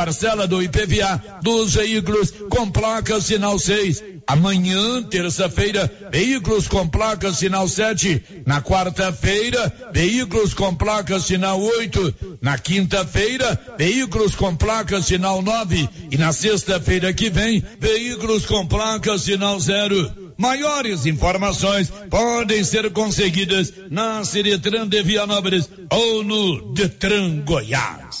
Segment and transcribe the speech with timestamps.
[0.00, 4.02] parcela do IPVA dos veículos com placa sinal 6.
[4.26, 8.42] Amanhã, terça-feira, veículos com placa sinal 7.
[8.46, 12.38] Na quarta-feira, veículos com placa sinal 8.
[12.40, 15.86] Na quinta-feira, veículos com placa sinal 9.
[16.10, 20.32] E na sexta-feira que vem, veículos com placa sinal 0.
[20.38, 28.20] Maiores informações podem ser conseguidas na Ciretran de Vianópolis ou no Detran Goiás.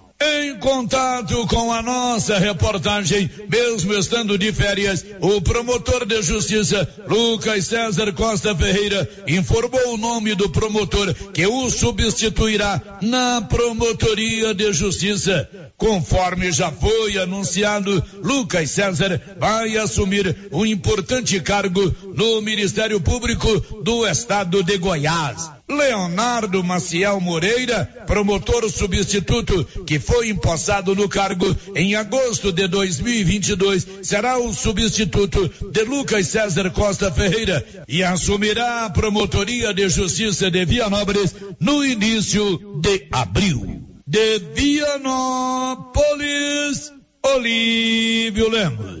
[0.23, 7.65] Em contato com a nossa reportagem, mesmo estando de férias, o promotor de justiça, Lucas
[7.65, 15.49] César Costa Ferreira, informou o nome do promotor que o substituirá na promotoria de justiça.
[15.75, 21.81] Conforme já foi anunciado, Lucas César vai assumir um importante cargo
[22.13, 25.49] no Ministério Público do Estado de Goiás.
[25.71, 34.37] Leonardo Maciel Moreira, promotor substituto, que foi empossado no cargo em agosto de 2022, será
[34.37, 41.35] o substituto de Lucas César Costa Ferreira e assumirá a promotoria de justiça de Vianópolis
[41.59, 43.81] no início de abril.
[44.05, 45.81] De Vianópolis,
[47.23, 49.00] Olívio Lemos.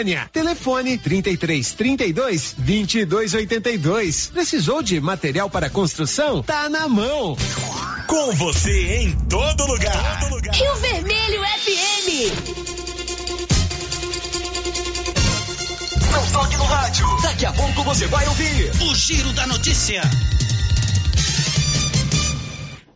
[0.31, 4.31] Telefone 33 32 22 82.
[4.33, 6.41] Precisou de material para construção?
[6.41, 7.37] Tá na mão.
[8.07, 10.19] Com você em todo lugar.
[10.21, 10.55] Todo lugar.
[10.55, 12.31] Rio Vermelho FM.
[16.11, 17.05] Não toque no rádio.
[17.21, 20.01] Daqui a pouco você vai ouvir o Giro da Notícia.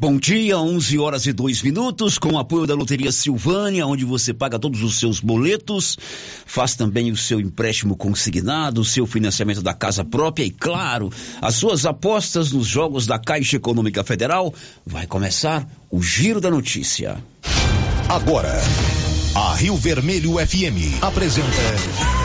[0.06, 4.36] Bom dia, 11 horas e 2 minutos, com o apoio da Loteria Silvânia, onde você
[4.36, 5.98] paga todos os seus boletos,
[6.46, 11.12] faz também o seu empréstimo consignado, o seu financiamento da casa própria e, claro,
[11.42, 14.54] as suas apostas nos jogos da Caixa Econômica Federal.
[14.86, 17.18] Vai começar o Giro da Notícia.
[18.08, 18.62] Agora,
[19.34, 22.25] a Rio Vermelho FM apresenta.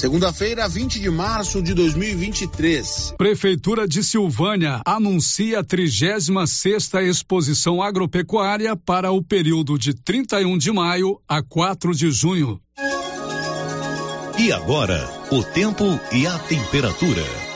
[0.00, 3.12] Segunda-feira, 20 de março de 2023.
[3.18, 10.72] Prefeitura de Silvânia anuncia a 36 sexta exposição agropecuária para o período de 31 de
[10.72, 12.58] maio a 4 de junho.
[14.38, 17.49] E agora, o tempo e a temperatura.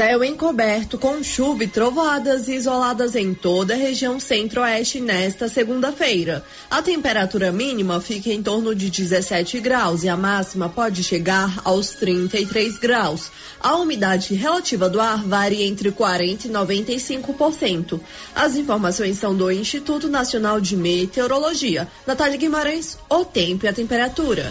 [0.00, 6.42] Céu encoberto com chuva e trovoadas isoladas em toda a região centro-oeste nesta segunda-feira.
[6.70, 11.90] A temperatura mínima fica em torno de 17 graus e a máxima pode chegar aos
[11.90, 13.30] 33 graus.
[13.60, 18.00] A umidade relativa do ar varia entre 40 e 95%.
[18.34, 21.86] As informações são do Instituto Nacional de Meteorologia.
[22.06, 24.50] Natália Guimarães, o tempo e a temperatura.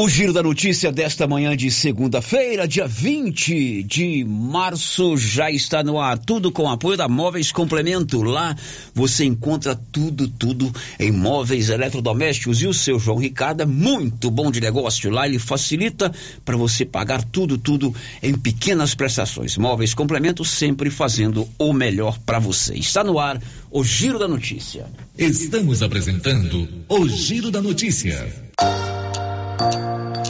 [0.00, 5.98] O giro da notícia desta manhã de segunda-feira, dia 20 de março, já está no
[5.98, 6.16] ar.
[6.16, 8.22] Tudo com apoio da Móveis Complemento.
[8.22, 8.56] Lá
[8.94, 12.62] você encontra tudo, tudo em móveis eletrodomésticos.
[12.62, 15.10] E o seu João Ricardo é muito bom de negócio.
[15.10, 16.12] Lá ele facilita
[16.44, 17.92] para você pagar tudo, tudo
[18.22, 19.56] em pequenas prestações.
[19.56, 22.74] Móveis Complemento sempre fazendo o melhor para você.
[22.74, 24.86] Está no ar o Giro da Notícia.
[25.18, 28.32] Estamos apresentando o Giro da Notícia.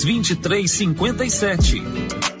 [0.03, 2.40] 2357.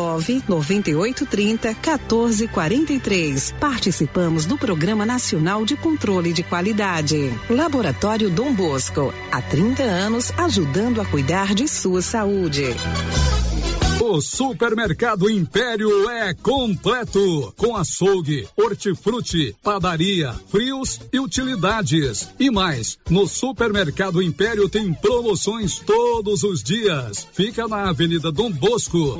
[0.01, 0.01] 32 14 43.
[0.01, 3.55] WhatsApp 9 98 30 14 43.
[3.59, 7.31] Participamos do Programa Nacional de Controle de Qualidade.
[7.49, 12.65] Laboratório Dom Bosco, há 30 anos ajudando a cuidar de sua saúde.
[14.03, 22.27] O Supermercado Império é completo, com açougue, hortifruti, padaria, frios e utilidades.
[22.39, 27.27] E mais, no Supermercado Império tem promoções todos os dias.
[27.31, 29.19] Fica na Avenida Dom Bosco.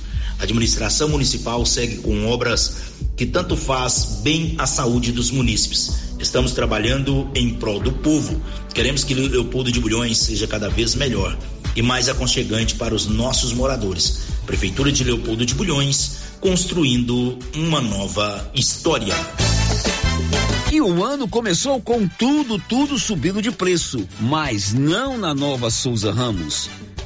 [0.41, 2.73] A administração municipal segue com obras
[3.15, 6.15] que tanto faz bem à saúde dos munícipes.
[6.19, 8.41] Estamos trabalhando em prol do povo.
[8.73, 11.37] Queremos que Leopoldo de Bulhões seja cada vez melhor
[11.75, 14.21] e mais aconchegante para os nossos moradores.
[14.47, 19.13] Prefeitura de Leopoldo de Bulhões, construindo uma nova história.
[20.71, 26.11] E o ano começou com tudo, tudo subindo de preço, mas não na nova Souza
[26.11, 26.67] Ramos.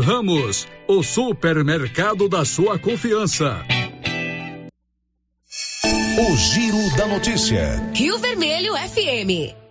[0.00, 3.62] Ramos, o supermercado da sua confiança.
[6.18, 7.90] O Giro da Notícia.
[7.94, 9.69] Rio Vermelho FM.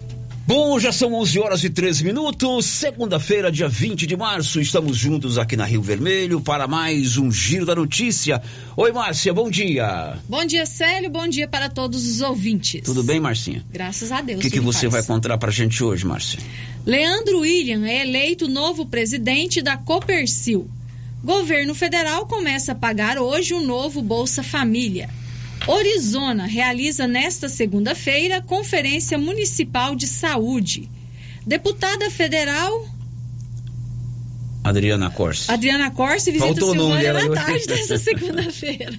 [0.49, 4.59] Bom, já são 11 horas e 13 minutos, segunda-feira, dia 20 de março.
[4.59, 8.41] Estamos juntos aqui na Rio Vermelho para mais um Giro da Notícia.
[8.75, 10.17] Oi, Márcia, bom dia.
[10.27, 11.07] Bom dia, Célio.
[11.07, 12.81] Bom dia para todos os ouvintes.
[12.83, 13.63] Tudo bem, Marcinha?
[13.71, 14.39] Graças a Deus.
[14.39, 16.39] O que, que você vai contar para a gente hoje, Márcia?
[16.83, 20.67] Leandro William é eleito novo presidente da Copercil.
[21.23, 25.11] Governo federal começa a pagar hoje o novo Bolsa Família.
[25.67, 30.89] Orizona realiza nesta segunda-feira Conferência Municipal de Saúde.
[31.45, 32.71] Deputada federal
[34.69, 35.51] Adriana Corse.
[35.51, 38.91] Adriana Corse visita Faltou o Silvânia na tarde desta segunda-feira.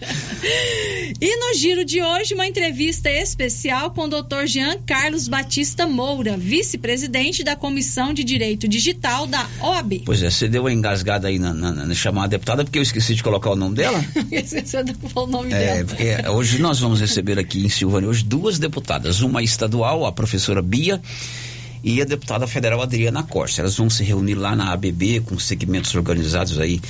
[1.20, 4.46] e no giro de hoje, uma entrevista especial com o Dr.
[4.46, 10.02] Jean Carlos Batista Moura, vice-presidente da Comissão de Direito Digital da OAB.
[10.04, 13.14] Pois é, você deu uma engasgada aí na, na, na chamada deputada porque eu esqueci
[13.14, 14.04] de colocar o nome dela.
[14.30, 15.84] Esqueceu de falar o nome É, dela.
[15.84, 20.62] porque hoje nós vamos receber aqui em Silvânia hoje duas deputadas, uma estadual, a professora
[20.62, 21.00] Bia,
[21.82, 23.60] e a deputada federal Adriana Costa.
[23.60, 26.80] Elas vão se reunir lá na ABB com segmentos organizados aí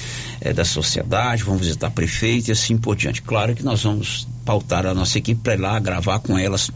[0.40, 3.22] eh, da sociedade, vão visitar prefeito e assim por diante.
[3.22, 6.70] Claro que nós vamos pautar a nossa equipe para ir lá gravar com elas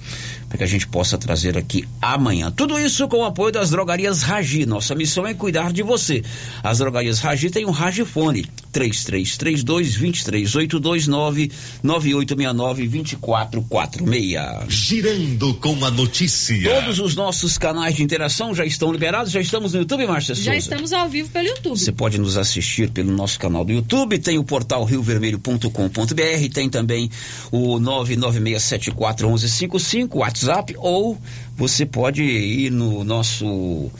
[0.55, 2.49] para que a gente possa trazer aqui amanhã.
[2.49, 4.65] Tudo isso com o apoio das drogarias Ragi.
[4.65, 6.23] Nossa missão é cuidar de você.
[6.63, 11.51] As drogarias Ragi têm um Ragifone 3332 23829
[11.83, 14.73] 9869 2446.
[14.73, 16.73] Girando com a notícia.
[16.73, 20.53] Todos os nossos canais de interação já estão liberados, já estamos no YouTube, Márcia Já
[20.53, 20.59] Souza.
[20.59, 21.77] estamos ao vivo pelo YouTube.
[21.77, 27.11] Você pode nos assistir pelo nosso canal do YouTube, tem o portal riovermelho.com.br, tem também
[27.55, 31.17] o 996741155, WhatsApp, ou
[31.57, 33.93] você pode ir no nosso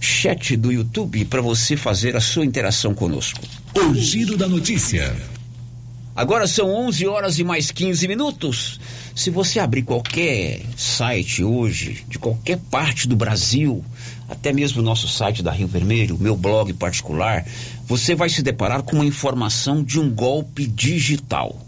[0.00, 3.38] chat do YouTube para você fazer a sua interação conosco.
[3.76, 5.14] O Giro da Notícia.
[6.16, 8.80] Agora são 11 horas e mais 15 minutos.
[9.14, 13.84] Se você abrir qualquer site hoje, de qualquer parte do Brasil,
[14.28, 17.46] até mesmo o nosso site da Rio Vermelho, o meu blog particular,
[17.86, 21.67] você vai se deparar com uma informação de um golpe digital.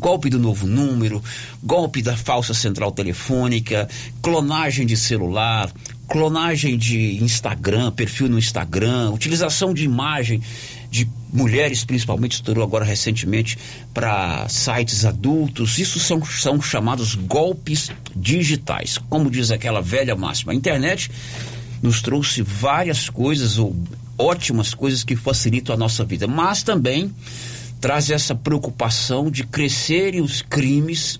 [0.00, 1.22] Golpe do novo número,
[1.62, 3.86] golpe da falsa central telefônica,
[4.22, 5.70] clonagem de celular,
[6.08, 10.40] clonagem de Instagram, perfil no Instagram, utilização de imagem
[10.90, 13.58] de mulheres, principalmente, estourou agora recentemente
[13.92, 15.78] para sites adultos.
[15.78, 18.96] Isso são, são chamados golpes digitais.
[18.96, 21.10] Como diz aquela velha máxima, a internet
[21.82, 23.76] nos trouxe várias coisas, ou
[24.18, 27.12] ótimas coisas que facilitam a nossa vida, mas também
[27.80, 31.18] traz essa preocupação de crescerem os crimes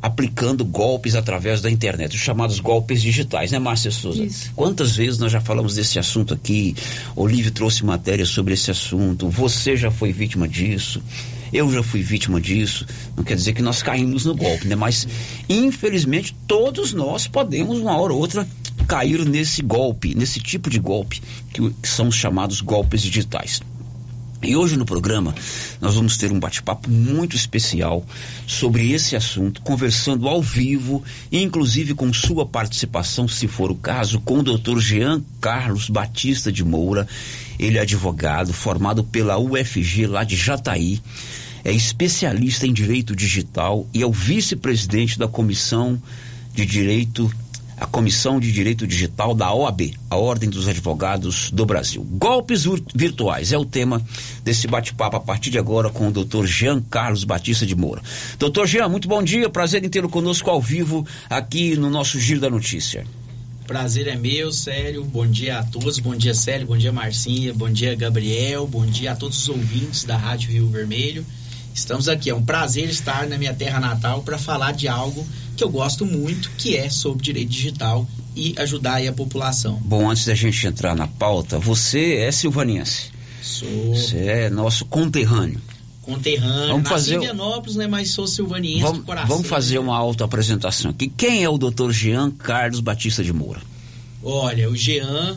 [0.00, 4.22] aplicando golpes através da internet, os chamados golpes digitais, né, Márcia Souza?
[4.22, 4.52] Isso.
[4.54, 6.76] Quantas vezes nós já falamos desse assunto aqui?
[7.16, 9.28] Olívio trouxe matéria sobre esse assunto.
[9.28, 11.02] Você já foi vítima disso?
[11.52, 12.86] Eu já fui vítima disso.
[13.16, 14.76] Não quer dizer que nós caímos no golpe, né?
[14.76, 15.08] Mas,
[15.48, 18.46] infelizmente, todos nós podemos, uma hora ou outra,
[18.86, 21.20] cair nesse golpe, nesse tipo de golpe,
[21.52, 23.60] que são os chamados golpes digitais.
[24.46, 25.34] E hoje no programa
[25.80, 28.06] nós vamos ter um bate-papo muito especial
[28.46, 34.38] sobre esse assunto, conversando ao vivo, inclusive com sua participação, se for o caso, com
[34.38, 34.78] o Dr.
[34.78, 37.08] Jean Carlos Batista de Moura.
[37.58, 41.02] Ele é advogado, formado pela UFG lá de Jataí,
[41.64, 46.00] é especialista em direito digital e é o vice-presidente da Comissão
[46.54, 47.28] de Direito
[47.76, 52.02] a Comissão de Direito Digital da OAB, a Ordem dos Advogados do Brasil.
[52.02, 52.64] Golpes
[52.94, 54.02] virtuais é o tema
[54.42, 56.46] desse bate-papo a partir de agora com o Dr.
[56.46, 58.02] Jean Carlos Batista de Moura.
[58.38, 62.40] Doutor Jean, muito bom dia, prazer em tê-lo conosco ao vivo aqui no nosso Giro
[62.40, 63.04] da Notícia.
[63.66, 65.04] Prazer é meu, Célio.
[65.04, 65.98] Bom dia a todos.
[65.98, 66.68] Bom dia, Célio.
[66.68, 67.52] Bom dia, Marcinha.
[67.52, 68.64] Bom dia, Gabriel.
[68.64, 71.26] Bom dia a todos os ouvintes da Rádio Rio Vermelho.
[71.76, 72.30] Estamos aqui.
[72.30, 76.06] É um prazer estar na minha terra natal para falar de algo que eu gosto
[76.06, 79.78] muito, que é sobre direito digital e ajudar a população.
[79.84, 83.10] Bom, antes da gente entrar na pauta, você é silvaniense.
[83.42, 83.94] Sou.
[83.94, 85.60] Você é nosso conterrâneo.
[86.00, 86.68] Conterrâneo.
[86.68, 89.28] Vamos fazer em Vianópolis, né, mas sou silvaniense vamos, coração.
[89.28, 91.12] Vamos fazer uma auto-apresentação aqui.
[91.14, 93.60] Quem é o doutor Jean Carlos Batista de Moura?
[94.22, 95.36] Olha, o Jean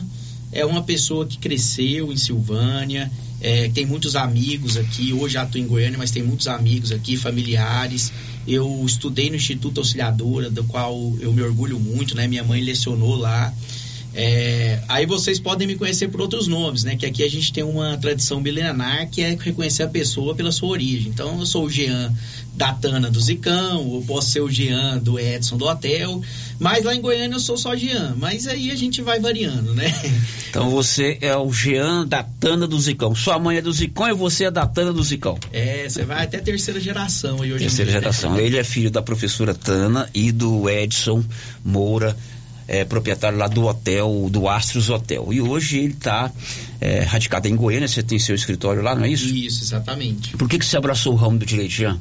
[0.50, 5.12] é uma pessoa que cresceu em Silvânia, é, tem muitos amigos aqui.
[5.12, 8.12] Hoje atuo em Goiânia, mas tem muitos amigos aqui, familiares.
[8.46, 12.26] Eu estudei no Instituto Auxiliadora, do qual eu me orgulho muito, né?
[12.26, 13.52] Minha mãe lecionou lá.
[14.14, 16.96] É, aí vocês podem me conhecer por outros nomes, né?
[16.96, 20.68] Que aqui a gente tem uma tradição milenar que é reconhecer a pessoa pela sua
[20.68, 21.10] origem.
[21.10, 22.12] Então, eu sou o Jean
[22.54, 26.20] da Tana do Zicão, ou posso ser o Jean do Edson do Hotel,
[26.58, 28.14] mas lá em Goiânia eu sou só Jean.
[28.18, 29.92] Mas aí a gente vai variando, né?
[30.50, 33.14] Então você é o Jean da Tana do Zicão.
[33.14, 35.38] Sua mãe é do Zicão e você é da Tana do Zicão.
[35.52, 38.36] É, você vai até terceira geração aí hoje Terceira geração.
[38.38, 41.24] Ele é filho da professora Tana e do Edson
[41.64, 42.16] Moura
[42.70, 45.32] é, proprietário lá do hotel, do Astros Hotel.
[45.32, 46.30] E hoje ele está
[46.80, 49.26] é, radicado em Goiânia, você tem seu escritório lá, não é isso?
[49.26, 50.36] Isso, exatamente.
[50.36, 51.98] Por que, que você abraçou o ramo do direito, Jean?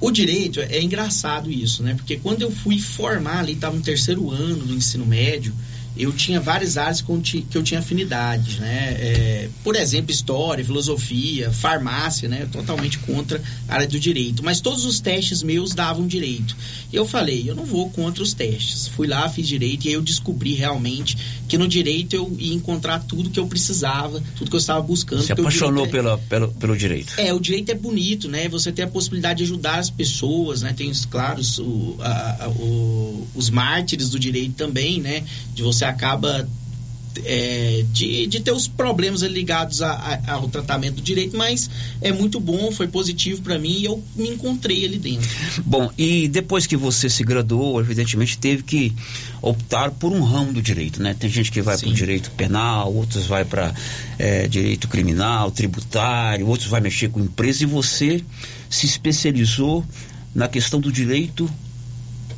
[0.00, 1.94] O direito é engraçado isso, né?
[1.94, 5.54] Porque quando eu fui formar ali, estava no terceiro ano do ensino médio,
[5.96, 8.96] eu tinha várias áreas que eu tinha afinidade, né?
[8.98, 12.48] É, por exemplo, história, filosofia, farmácia, né?
[12.52, 14.42] Totalmente contra a área do direito.
[14.44, 16.56] Mas todos os testes meus davam direito.
[16.92, 18.86] E eu falei, eu não vou contra os testes.
[18.88, 21.16] Fui lá, fiz direito e aí eu descobri realmente
[21.48, 25.22] que no direito eu ia encontrar tudo que eu precisava, tudo que eu estava buscando.
[25.22, 25.88] Você apaixonou é...
[25.88, 27.14] pela, pelo, pelo direito?
[27.16, 28.48] É, o direito é bonito, né?
[28.48, 30.72] Você tem a possibilidade de ajudar as pessoas, né?
[30.76, 35.24] Tem, claro, o, a, a, o, os mártires do direito também, né?
[35.54, 36.46] De você acaba
[37.24, 41.68] é, de, de ter os problemas ligados a, a, ao tratamento do direito, mas
[42.00, 45.28] é muito bom, foi positivo para mim e eu me encontrei ali dentro.
[45.64, 48.92] Bom, e depois que você se graduou, evidentemente teve que
[49.40, 51.14] optar por um ramo do direito, né?
[51.18, 53.74] Tem gente que vai para o direito penal, outros vai para
[54.18, 58.22] é, direito criminal, tributário, outros vai mexer com empresa e você
[58.68, 59.84] se especializou
[60.34, 61.50] na questão do direito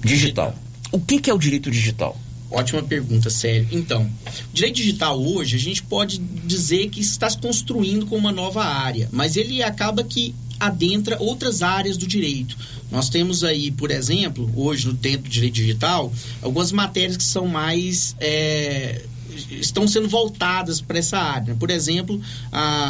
[0.03, 0.51] digital.
[0.51, 0.55] digital.
[0.93, 2.19] O que, que é o direito digital?
[2.51, 3.69] Ótima pergunta, sério.
[3.71, 4.11] Então,
[4.53, 9.09] direito digital hoje, a gente pode dizer que está se construindo com uma nova área,
[9.13, 12.57] mas ele acaba que adentra outras áreas do direito.
[12.91, 17.47] Nós temos aí, por exemplo, hoje no tempo do direito digital, algumas matérias que são
[17.47, 19.03] mais é,
[19.51, 21.55] estão sendo voltadas para essa área.
[21.55, 22.21] Por exemplo,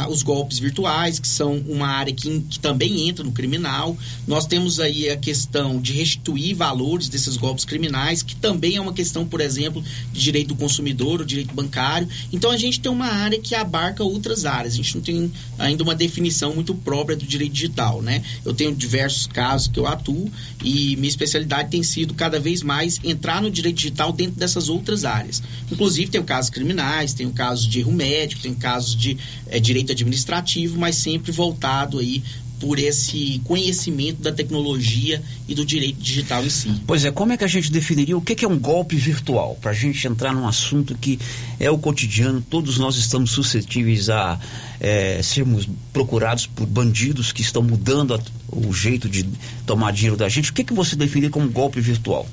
[0.09, 3.97] os golpes virtuais, que são uma área que, que, também entra no criminal.
[4.27, 8.93] Nós temos aí a questão de restituir valores desses golpes criminais, que também é uma
[8.93, 12.07] questão, por exemplo, de direito do consumidor, o direito bancário.
[12.31, 14.73] Então a gente tem uma área que abarca outras áreas.
[14.73, 18.23] A gente não tem ainda uma definição muito própria do direito digital, né?
[18.45, 20.31] Eu tenho diversos casos que eu atuo
[20.63, 25.05] e minha especialidade tem sido cada vez mais entrar no direito digital dentro dessas outras
[25.05, 25.41] áreas.
[25.71, 29.15] Inclusive tem o casos criminais, tem o caso de erro médico, tem casos de
[29.47, 32.23] é, direito administrativo, mas sempre voltado aí
[32.59, 36.71] por esse conhecimento da tecnologia e do direito digital em si.
[36.85, 39.57] Pois é, como é que a gente definiria o que que é um golpe virtual?
[39.59, 41.17] Para a gente entrar num assunto que
[41.59, 44.39] é o cotidiano, todos nós estamos suscetíveis a
[44.79, 48.19] é, sermos procurados por bandidos que estão mudando a-
[48.51, 49.25] o jeito de
[49.65, 50.51] tomar dinheiro da gente.
[50.51, 52.27] O que, que você definiria como golpe virtual?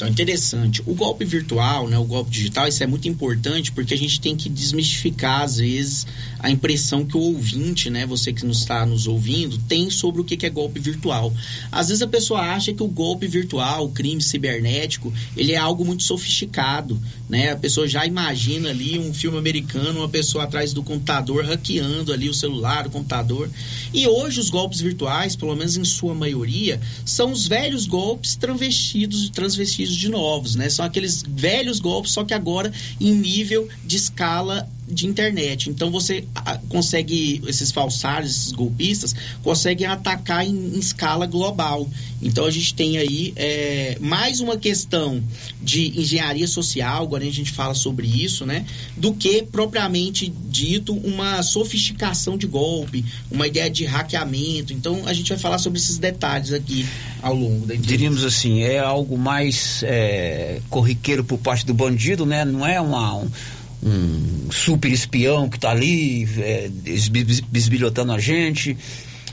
[0.00, 0.80] Então, interessante.
[0.86, 4.34] O golpe virtual, né, o golpe digital, isso é muito importante porque a gente tem
[4.34, 6.06] que desmistificar, às vezes,
[6.38, 10.24] a impressão que o ouvinte, né, você que nos está nos ouvindo, tem sobre o
[10.24, 11.34] que é golpe virtual.
[11.70, 15.84] Às vezes a pessoa acha que o golpe virtual, o crime cibernético, ele é algo
[15.84, 17.52] muito sofisticado, né?
[17.52, 22.28] A pessoa já imagina ali um filme americano, uma pessoa atrás do computador hackeando ali
[22.30, 23.50] o celular, o computador.
[23.92, 29.28] E hoje os golpes virtuais, pelo menos em sua maioria, são os velhos golpes transvestidos,
[29.28, 30.68] transvestidos de novos, né?
[30.68, 35.70] São aqueles velhos golpes, só que agora em nível de escala de internet.
[35.70, 41.88] Então você ah, consegue, esses falsários, esses golpistas, conseguem atacar em, em escala global.
[42.22, 45.22] Então a gente tem aí é, mais uma questão
[45.62, 48.64] de engenharia social, agora a gente fala sobre isso, né?
[48.96, 54.72] Do que propriamente dito uma sofisticação de golpe, uma ideia de hackeamento.
[54.72, 56.86] Então a gente vai falar sobre esses detalhes aqui
[57.22, 57.86] ao longo da entrevista.
[57.86, 62.44] Diríamos assim, é algo mais é, corriqueiro por parte do bandido, né?
[62.44, 63.30] Não é uma, um,
[63.82, 66.70] um super espião que está ali é,
[67.48, 68.76] bisbilhotando a gente.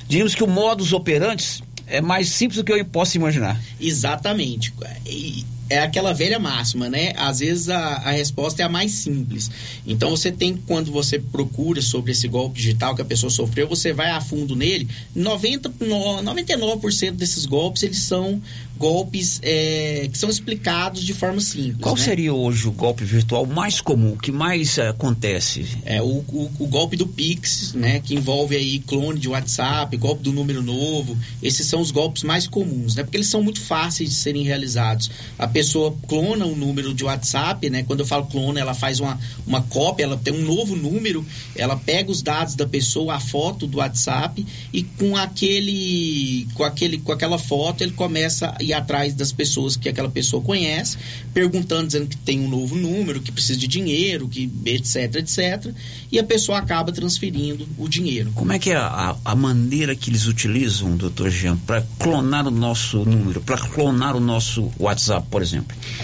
[0.08, 3.60] Diríamos que o modus operandi é mais simples do que eu posso imaginar.
[3.80, 4.74] Exatamente.
[5.06, 7.14] E é aquela velha máxima, né?
[7.16, 9.50] Às vezes a, a resposta é a mais simples.
[9.86, 13.94] Então você tem, quando você procura sobre esse golpe digital que a pessoa sofreu, você
[13.94, 14.88] vai a fundo nele.
[15.16, 18.42] 90, no- 99% desses golpes, eles são
[18.78, 21.82] golpes é, que são explicados de forma simples.
[21.82, 22.02] Qual né?
[22.02, 25.66] seria hoje o golpe virtual mais comum, o que mais eh, acontece?
[25.84, 28.00] É, o, o, o golpe do Pix, né?
[28.00, 31.18] Que envolve aí clone de WhatsApp, golpe do número novo.
[31.42, 33.04] Esses são os golpes mais comuns, né?
[33.04, 35.10] Porque eles são muito fáceis de serem realizados.
[35.40, 37.82] A pessoa clona um número de WhatsApp, né?
[37.82, 41.76] Quando eu falo clona, ela faz uma, uma cópia, ela tem um novo número, ela
[41.76, 47.12] pega os dados da pessoa, a foto do WhatsApp e com aquele, com aquele, com
[47.12, 50.96] aquela foto ele começa a ir atrás das pessoas que aquela pessoa conhece,
[51.34, 55.74] perguntando, dizendo que tem um novo número, que precisa de dinheiro, que etc, etc,
[56.12, 58.32] e a pessoa acaba transferindo o dinheiro.
[58.36, 62.52] Como é que é a, a maneira que eles utilizam, doutor Jean, para clonar o
[62.52, 65.47] nosso número, para clonar o nosso WhatsApp, por exemplo?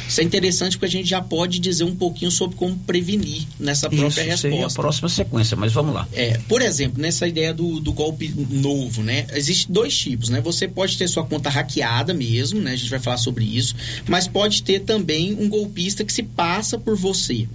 [0.08, 3.90] Isso é interessante porque a gente já pode dizer um pouquinho sobre como prevenir nessa
[3.90, 4.50] própria Isso resposta.
[4.50, 6.08] seria a próxima sequência, mas vamos lá.
[6.14, 9.26] É, por exemplo, nessa ideia do, do golpe novo, né?
[9.34, 10.42] Existem dois tipos, né?
[10.42, 12.72] Você pode ter sua conta hackeada mesmo, né?
[12.72, 13.76] A gente vai falar sobre isso,
[14.08, 17.48] mas pode ter também um golpista que se passa por você,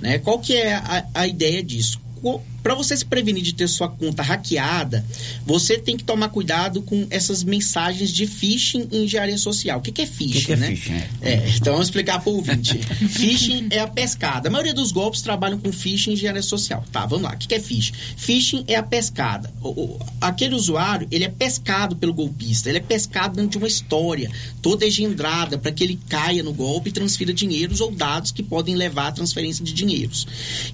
[0.00, 0.18] né?
[0.18, 2.00] Qual que é a, a ideia disso?
[2.62, 5.04] Para você se prevenir de ter sua conta hackeada,
[5.46, 9.78] você tem que tomar cuidado com essas mensagens de phishing em engenharia social.
[9.78, 10.66] O que, que é phishing, que que é né?
[10.68, 11.08] phishing, é?
[11.22, 12.76] É, então vamos explicar para o ouvinte.
[13.08, 14.48] phishing é a pescada.
[14.48, 16.84] A maioria dos golpes trabalham com phishing em engenharia social.
[16.92, 17.34] Tá, vamos lá.
[17.34, 17.94] O que que é phishing?
[18.16, 19.50] Phishing é a pescada.
[19.62, 22.68] O- o- aquele usuário, ele é pescado pelo golpista.
[22.68, 24.30] Ele é pescado dentro de uma história
[24.60, 28.74] toda engendrada para que ele caia no golpe e transfira dinheiros ou dados que podem
[28.74, 30.26] levar à transferência de dinheiros.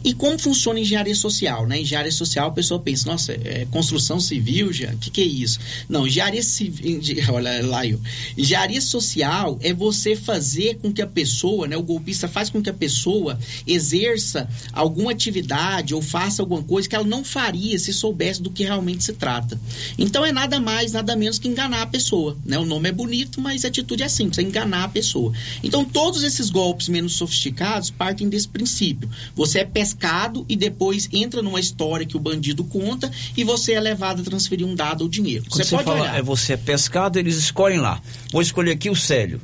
[0.04, 1.80] E como funciona a engenharia social, né?
[1.80, 4.90] Engenharia social, a pessoa pensa, nossa, é construção civil, já?
[4.92, 5.58] O que, que é isso?
[5.88, 8.00] Não, engenharia civil, olha lá eu.
[8.36, 11.76] Engenharia social é você fazer com que a pessoa, né?
[11.76, 16.96] O golpista faz com que a pessoa exerça alguma atividade ou faça alguma coisa que
[16.96, 19.60] ela não faria se soubesse do que realmente se trata.
[19.98, 22.58] Então é nada mais, nada menos que enganar a pessoa, né?
[22.58, 25.32] O nome é bonito, mas a atitude é simples, é enganar a pessoa.
[25.62, 29.08] Então todos esses golpes menos sofisticados partem desse princípio.
[29.34, 33.80] Você é pescado e depois entra numa história que o bandido conta e você é
[33.80, 35.44] levado a transferir um dado ou dinheiro.
[35.48, 36.18] Quando você, fala, olhar.
[36.18, 38.00] é você é pescado, eles escolhem lá.
[38.32, 39.40] Vou escolher aqui o Célio.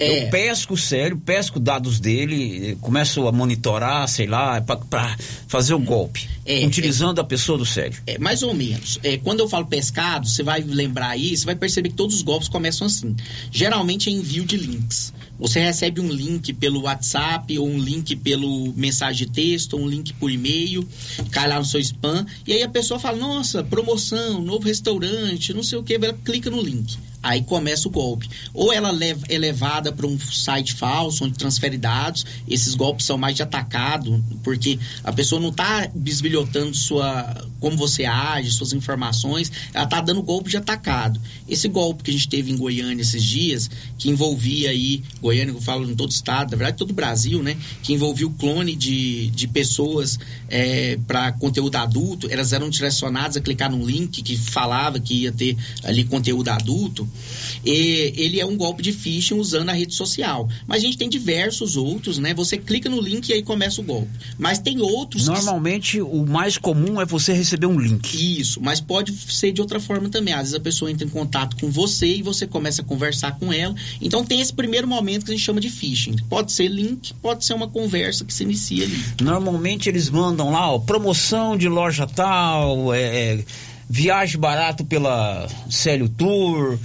[0.00, 0.24] É.
[0.24, 5.78] Eu pesco o Célio, pesco dados dele, começo a monitorar, sei lá, para fazer o
[5.78, 6.26] golpe.
[6.46, 8.00] É, utilizando a pessoa do Célio.
[8.06, 8.98] É, mais ou menos.
[9.02, 12.22] É, quando eu falo pescado, você vai lembrar aí, você vai perceber que todos os
[12.22, 13.14] golpes começam assim.
[13.52, 15.12] Geralmente é envio de links.
[15.40, 19.88] Você recebe um link pelo WhatsApp, ou um link pelo mensagem de texto, ou um
[19.88, 20.86] link por e-mail,
[21.30, 25.62] cai lá no seu spam, e aí a pessoa fala, nossa, promoção, novo restaurante, não
[25.62, 26.98] sei o que, ela clica no link.
[27.22, 28.28] Aí começa o golpe.
[28.54, 28.90] Ou ela
[29.28, 32.24] é levada para um site falso, onde transfere dados.
[32.48, 38.04] Esses golpes são mais de atacado, porque a pessoa não está bisbilhotando sua, como você
[38.04, 41.20] age, suas informações, ela está dando golpe de atacado.
[41.48, 45.60] Esse golpe que a gente teve em Goiânia esses dias, que envolvia aí, Goiânia, eu
[45.60, 47.56] falo em todo o estado, na verdade todo o Brasil, né?
[47.82, 53.40] Que envolvia o clone de, de pessoas é, para conteúdo adulto, elas eram direcionadas a
[53.40, 57.09] clicar num link que falava que ia ter ali conteúdo adulto.
[57.64, 60.48] E ele é um golpe de phishing usando a rede social.
[60.66, 62.32] Mas a gente tem diversos outros, né?
[62.34, 64.10] Você clica no link e aí começa o golpe.
[64.38, 65.26] Mas tem outros.
[65.26, 66.02] Normalmente que...
[66.02, 68.40] o mais comum é você receber um link.
[68.40, 70.34] Isso, mas pode ser de outra forma também.
[70.34, 73.52] Às vezes a pessoa entra em contato com você e você começa a conversar com
[73.52, 73.74] ela.
[74.00, 76.16] Então tem esse primeiro momento que a gente chama de phishing.
[76.28, 78.98] Pode ser link, pode ser uma conversa que se inicia ali.
[79.20, 83.44] Normalmente eles mandam lá, ó, promoção de loja tal, é, é
[83.90, 86.78] viagem barato pela Célio Tour,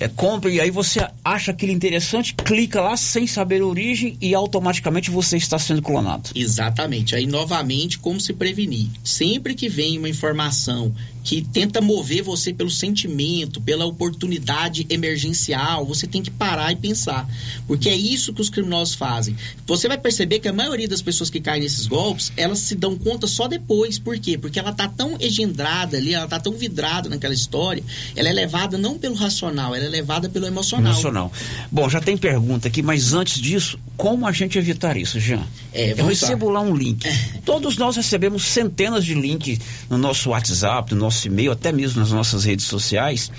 [0.00, 4.34] é, compra e aí você acha aquilo interessante, clica lá sem saber a origem e
[4.34, 6.30] automaticamente você está sendo clonado.
[6.34, 7.14] Exatamente.
[7.14, 8.88] Aí novamente como se prevenir?
[9.04, 16.06] Sempre que vem uma informação que tenta mover você pelo sentimento, pela oportunidade emergencial, você
[16.06, 17.28] tem que parar e pensar,
[17.66, 19.36] porque é isso que os criminosos fazem.
[19.66, 22.96] Você vai perceber que a maioria das pessoas que caem nesses golpes, elas se dão
[22.96, 23.98] conta só depois.
[23.98, 24.38] Por quê?
[24.38, 27.82] Porque ela tá tão engendrada ali, ela tá tão vidrada naquela história,
[28.16, 30.92] ela é levada não pelo racional, ela é levada pelo emocional.
[30.92, 31.32] Emocional.
[31.70, 35.42] Bom, já tem pergunta aqui, mas antes disso, como a gente evitar isso, Jean?
[35.72, 37.06] É, Eu recebo lá um link.
[37.44, 42.12] Todos nós recebemos centenas de links no nosso WhatsApp, no nosso e-mail, até mesmo nas
[42.12, 43.30] nossas redes sociais,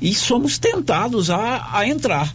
[0.00, 2.32] e somos tentados a, a entrar.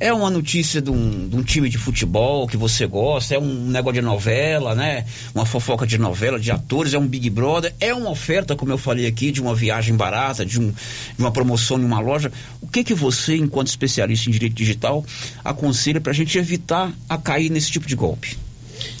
[0.00, 3.66] É uma notícia de um, de um, time de futebol que você gosta, é um
[3.66, 5.04] negócio de novela, né?
[5.34, 8.78] Uma fofoca de novela, de atores, é um Big Brother, é uma oferta, como eu
[8.78, 12.30] falei aqui, de uma viagem barata, de, um, de uma promoção em uma loja.
[12.60, 15.04] O que que você, enquanto especialista em direito digital,
[15.44, 18.38] aconselha para a gente evitar a cair nesse tipo de golpe?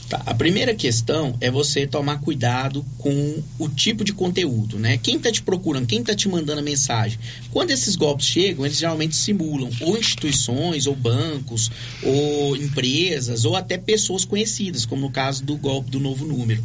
[0.08, 0.22] Tá.
[0.24, 4.96] A primeira questão é você tomar cuidado com o tipo de conteúdo, né?
[4.96, 7.18] Quem está te procurando, quem está te mandando a mensagem.
[7.52, 11.70] Quando esses golpes chegam, eles geralmente simulam ou instituições, ou bancos,
[12.02, 16.64] ou empresas, ou até pessoas conhecidas, como no caso do golpe do novo número.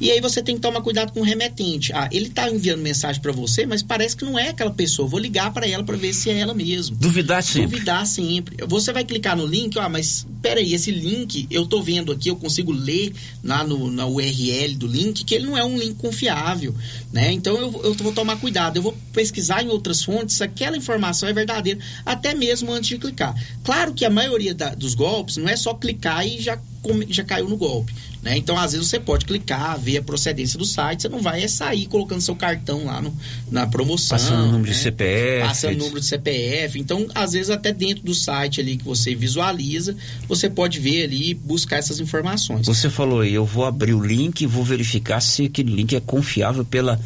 [0.00, 1.92] E aí você tem que tomar cuidado com o remetente.
[1.92, 5.08] Ah, ele está enviando mensagem para você, mas parece que não é aquela pessoa.
[5.08, 6.96] Vou ligar para ela para ver se é ela mesmo.
[6.96, 7.70] Duvidar sempre.
[7.70, 8.56] Duvidar sempre.
[8.66, 12.36] Você vai clicar no link, ah, mas peraí, esse link eu tô vendo aqui, eu
[12.36, 13.12] consigo ler
[13.42, 16.74] lá no, na URL do link que ele não é um link confiável,
[17.12, 17.32] né?
[17.32, 21.28] Então eu, eu vou tomar cuidado, eu vou pesquisar em outras fontes se aquela informação
[21.28, 23.34] é verdadeira, até mesmo antes de clicar.
[23.62, 26.58] Claro que a maioria da, dos golpes não é só clicar e já,
[27.08, 27.92] já caiu no golpe.
[28.22, 28.36] Né?
[28.36, 31.48] Então, às vezes, você pode clicar, ver a procedência do site, você não vai é
[31.48, 33.14] sair colocando seu cartão lá no,
[33.50, 34.18] na promoção.
[34.18, 34.72] Passando o número né?
[34.72, 35.46] de CPF.
[35.46, 36.78] Passando o número de CPF.
[36.78, 39.96] Então, às vezes, até dentro do site ali que você visualiza,
[40.28, 42.66] você pode ver ali e buscar essas informações.
[42.66, 46.00] Você falou aí, eu vou abrir o link e vou verificar se aquele link é
[46.00, 47.00] confiável pela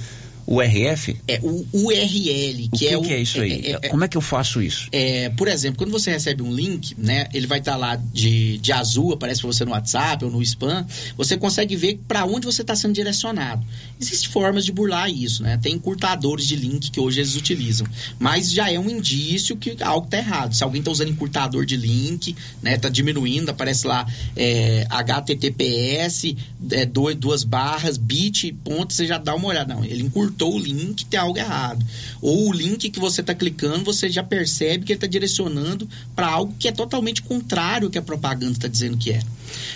[0.47, 1.17] URF?
[1.27, 3.03] É o URL, que, que é o.
[3.03, 3.53] que é isso aí?
[3.65, 4.89] É, é, Como é que eu faço isso?
[4.93, 8.59] É, por exemplo, quando você recebe um link, né, ele vai estar tá lá de,
[8.59, 12.47] de azul, aparece para você no WhatsApp ou no spam, você consegue ver para onde
[12.47, 13.65] você está sendo direcionado.
[14.01, 15.59] Existem formas de burlar isso, né?
[15.63, 17.87] Tem encurtadores de link que hoje eles utilizam,
[18.19, 20.55] mas já é um indício que algo está errado.
[20.55, 26.37] Se alguém está usando encurtador de link, né, está diminuindo, aparece lá é, HTTPS,
[26.71, 29.75] é, dois, duas barras, bit, ponto, você já dá uma olhada.
[29.75, 31.85] Não, ele encurtou o link, tem algo errado.
[32.21, 36.27] Ou o link que você está clicando, você já percebe que ele está direcionando para
[36.27, 39.23] algo que é totalmente contrário ao que a propaganda está dizendo que é.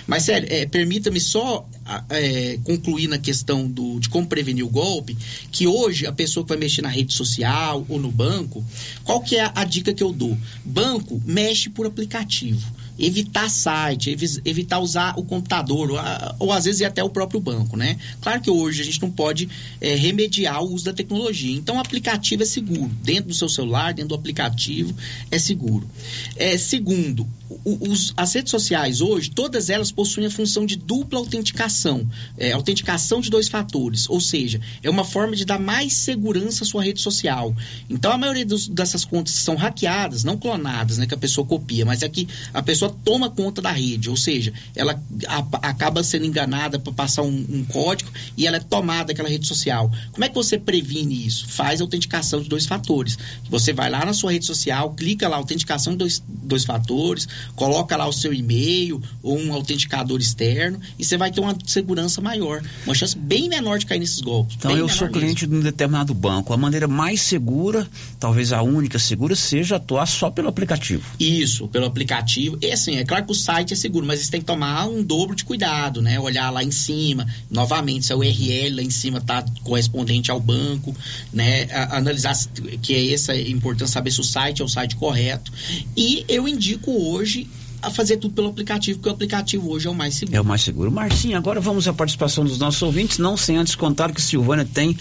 [0.07, 1.69] Mas, sério, é, permita-me só
[2.09, 5.17] é, concluir na questão do, de como prevenir o golpe,
[5.53, 8.65] que hoje a pessoa que vai mexer na rede social ou no banco,
[9.05, 10.37] qual que é a dica que eu dou?
[10.65, 15.99] Banco, mexe por aplicativo evitar site, evitar usar o computador, ou,
[16.39, 17.97] ou, às vezes até o próprio banco, né?
[18.21, 19.49] Claro que hoje a gente não pode
[19.81, 21.57] é, remediar o uso da tecnologia.
[21.57, 22.91] Então, o aplicativo é seguro.
[23.03, 24.95] Dentro do seu celular, dentro do aplicativo,
[25.31, 25.89] é seguro.
[26.37, 27.27] É, segundo,
[27.65, 32.07] os, as redes sociais hoje, todas elas possuem a função de dupla autenticação.
[32.37, 34.09] É, autenticação de dois fatores.
[34.09, 37.55] Ou seja, é uma forma de dar mais segurança à sua rede social.
[37.89, 41.07] Então, a maioria dos, dessas contas são hackeadas, não clonadas, né?
[41.07, 44.53] Que a pessoa copia, mas é que a pessoa toma conta da rede, ou seja,
[44.75, 49.29] ela a, acaba sendo enganada para passar um, um, código e ela é tomada daquela
[49.29, 49.91] rede social.
[50.13, 51.49] Como é que você previne isso?
[51.49, 53.19] Faz autenticação de dois fatores.
[53.49, 57.97] Você vai lá na sua rede social, clica lá autenticação de dois, dois fatores, coloca
[57.97, 62.63] lá o seu e-mail ou um autenticador externo e você vai ter uma segurança maior,
[62.85, 64.57] uma chance bem menor de cair nesses golpes.
[64.57, 65.55] Então eu sou cliente mesmo.
[65.55, 66.53] de um determinado banco.
[66.53, 71.03] A maneira mais segura, talvez a única segura, seja atuar só pelo aplicativo.
[71.19, 72.59] Isso, pelo aplicativo.
[72.79, 75.35] Assim, é claro que o site é seguro, mas você tem que tomar um dobro
[75.35, 76.19] de cuidado, né?
[76.19, 80.95] Olhar lá em cima, novamente, se a URL lá em cima está correspondente ao banco,
[81.33, 81.65] né?
[81.71, 82.37] A, analisar
[82.81, 85.53] que é essa é importante saber se o site é o site correto.
[85.97, 87.49] E eu indico hoje
[87.81, 90.37] a fazer tudo pelo aplicativo, porque o aplicativo hoje é o mais seguro.
[90.37, 90.91] É o mais seguro.
[90.91, 94.97] Marcinho, agora vamos à participação dos nossos ouvintes, não sem antes contar que Silvânia tem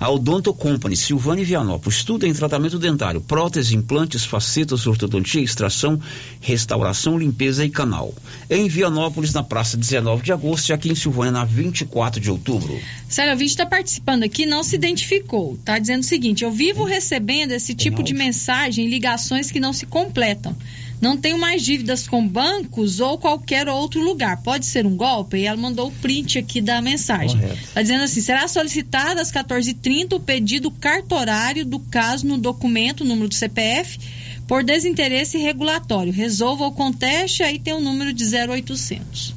[0.00, 1.98] a Odonto Company, Silvânia e Vianópolis.
[1.98, 6.00] Estuda em tratamento dentário, prótese, implantes, facetas, ortodontia, extração,
[6.40, 8.14] restauração, limpeza e canal.
[8.48, 12.78] Em Vianópolis, na praça 19 de agosto, e aqui em Silvânia, na 24 de outubro.
[13.08, 15.54] Sério, o ouvinte está participando aqui, não se identificou.
[15.54, 19.86] Está dizendo o seguinte: eu vivo recebendo esse tipo de mensagem, ligações que não se
[19.86, 20.56] completam.
[21.02, 24.40] Não tenho mais dívidas com bancos ou qualquer outro lugar.
[24.40, 25.36] Pode ser um golpe?
[25.36, 27.40] E ela mandou o print aqui da mensagem.
[27.54, 33.28] Está dizendo assim: será solicitado às 14h30 o pedido cartorário do caso no documento, número
[33.28, 33.98] do CPF,
[34.46, 36.12] por desinteresse regulatório.
[36.12, 39.34] Resolva o conteste, aí tem o número de 0800.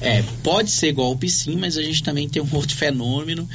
[0.00, 3.48] É, pode ser golpe sim, mas a gente também tem um outro fenômeno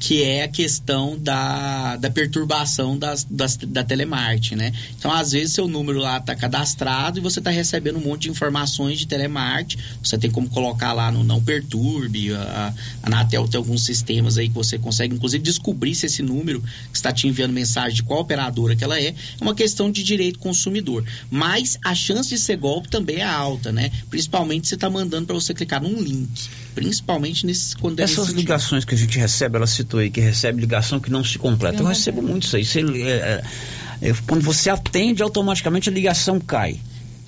[0.00, 4.72] que é a questão da, da perturbação das, das, da telemarketing, né?
[4.98, 8.30] Então, às vezes, seu número lá está cadastrado e você está recebendo um monte de
[8.30, 9.76] informações de telemarketing.
[10.02, 12.32] Você tem como colocar lá no Não Perturbe.
[12.32, 16.62] A, a Anatel tem alguns sistemas aí que você consegue, inclusive, descobrir se esse número
[16.62, 19.08] que está te enviando mensagem de qual operadora que ela é.
[19.08, 21.04] É uma questão de direito consumidor.
[21.30, 23.90] Mas a chance de ser golpe também é alta, né?
[24.08, 26.48] Principalmente se está mandando para você clicar num link.
[26.74, 30.20] Principalmente nesses quando é Essas nesse ligações que a gente recebe, ela citou aí, que
[30.20, 31.78] recebe ligação que não se completa.
[31.78, 31.88] Eu Uhum.
[31.88, 32.64] recebo muito isso aí.
[32.64, 36.78] Você, é, é, é, quando você atende, automaticamente a ligação cai.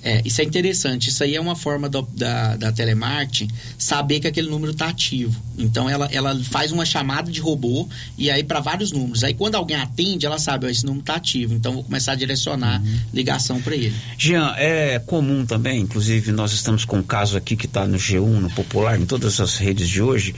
[0.03, 1.09] É, isso é interessante.
[1.09, 5.33] Isso aí é uma forma do- da, da telemarketing saber que aquele número está ativo.
[5.57, 7.87] Então ela, ela faz uma chamada de robô
[8.17, 9.23] e aí para vários números.
[9.23, 11.53] Aí quando alguém atende, ela sabe, ó, esse número está ativo.
[11.53, 13.93] Então vou começar a direcionar ligação para ele.
[14.17, 18.25] Jean, é comum também, inclusive nós estamos com um caso aqui que está no G1,
[18.39, 20.35] no Popular, em todas as redes de hoje,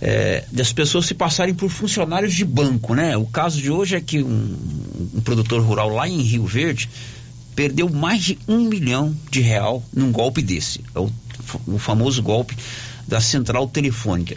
[0.00, 3.16] é, das pessoas se passarem por funcionários de banco, né?
[3.16, 4.56] O caso de hoje é que um,
[5.14, 6.88] um produtor rural lá em Rio Verde
[7.58, 10.80] perdeu mais de um milhão de real num golpe desse.
[10.94, 11.10] É o,
[11.66, 12.56] o famoso golpe
[13.04, 14.36] da central telefônica.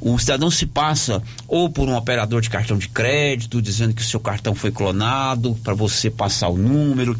[0.00, 4.04] O cidadão se passa ou por um operador de cartão de crédito, dizendo que o
[4.06, 7.14] seu cartão foi clonado para você passar o número,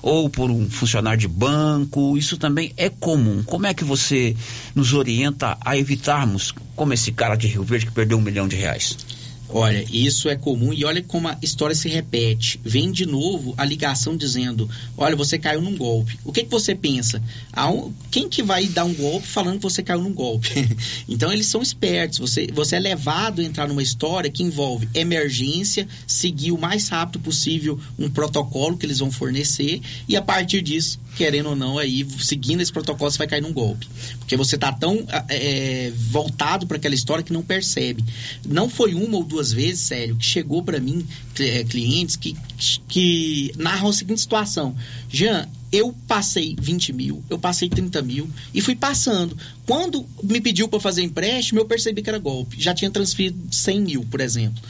[0.00, 2.16] ou por um funcionário de banco.
[2.16, 3.42] Isso também é comum.
[3.42, 4.34] Como é que você
[4.74, 8.56] nos orienta a evitarmos, como esse cara de Rio Verde que perdeu um milhão de
[8.56, 8.96] reais?
[9.48, 12.58] Olha, isso é comum e olha como a história se repete.
[12.64, 16.18] Vem de novo a ligação dizendo: Olha, você caiu num golpe.
[16.24, 17.22] O que, que você pensa?
[18.10, 20.50] Quem que vai dar um golpe falando que você caiu num golpe?
[21.08, 22.18] então eles são espertos.
[22.18, 27.20] Você, você é levado a entrar numa história que envolve emergência, seguir o mais rápido
[27.20, 32.06] possível um protocolo que eles vão fornecer e a partir disso, querendo ou não, aí
[32.18, 33.86] seguindo esse protocolo você vai cair num golpe.
[34.18, 38.04] Porque você está tão é, voltado para aquela história que não percebe.
[38.46, 41.06] Não foi uma ou duas vezes, sério, que chegou para mim
[41.38, 42.36] eh, clientes que,
[42.88, 44.74] que narram a seguinte situação:
[45.10, 49.36] Jean, eu passei 20 mil, eu passei 30 mil e fui passando.
[49.66, 52.60] Quando me pediu para fazer empréstimo, eu percebi que era golpe.
[52.60, 54.62] Já tinha transferido 100 mil, por exemplo.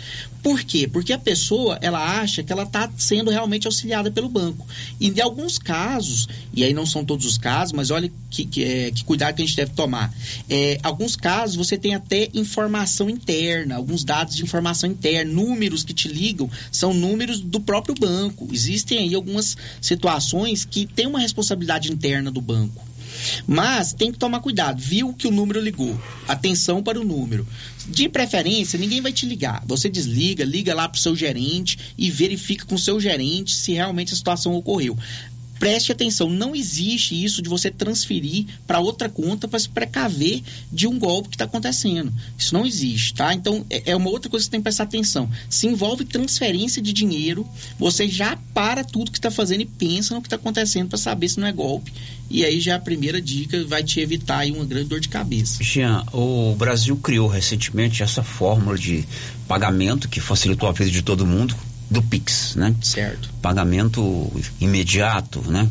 [0.43, 0.87] Por quê?
[0.87, 4.67] Porque a pessoa, ela acha que ela está sendo realmente auxiliada pelo banco.
[5.01, 8.63] E em alguns casos, e aí não são todos os casos, mas olha que, que,
[8.63, 10.15] é, que cuidado que a gente deve tomar.
[10.49, 15.95] É, alguns casos você tem até informação interna, alguns dados de informação interna, números que
[15.95, 18.49] te ligam são números do próprio banco.
[18.53, 22.83] Existem aí algumas situações que tem uma responsabilidade interna do banco.
[23.47, 24.81] Mas tem que tomar cuidado.
[24.81, 25.99] Viu que o número ligou.
[26.27, 27.47] Atenção para o número.
[27.87, 29.63] De preferência, ninguém vai te ligar.
[29.67, 33.73] Você desliga, liga lá para o seu gerente e verifica com o seu gerente se
[33.73, 34.97] realmente a situação ocorreu.
[35.59, 40.87] Preste atenção, não existe isso de você transferir para outra conta para se precaver de
[40.87, 42.13] um golpe que está acontecendo.
[42.37, 43.33] Isso não existe, tá?
[43.33, 45.31] Então é é uma outra coisa que você tem que prestar atenção.
[45.49, 47.47] Se envolve transferência de dinheiro,
[47.79, 51.29] você já para tudo que está fazendo e pensa no que está acontecendo para saber
[51.29, 51.93] se não é golpe.
[52.31, 55.63] E aí já a primeira dica vai te evitar aí uma grande dor de cabeça.
[55.63, 59.05] Jean, o Brasil criou recentemente essa fórmula de
[59.47, 61.55] pagamento que facilitou a vida de todo mundo,
[61.95, 62.75] do Pix, né?
[62.83, 63.31] Certo.
[63.41, 64.31] Pagamento
[64.61, 65.69] imediato, né?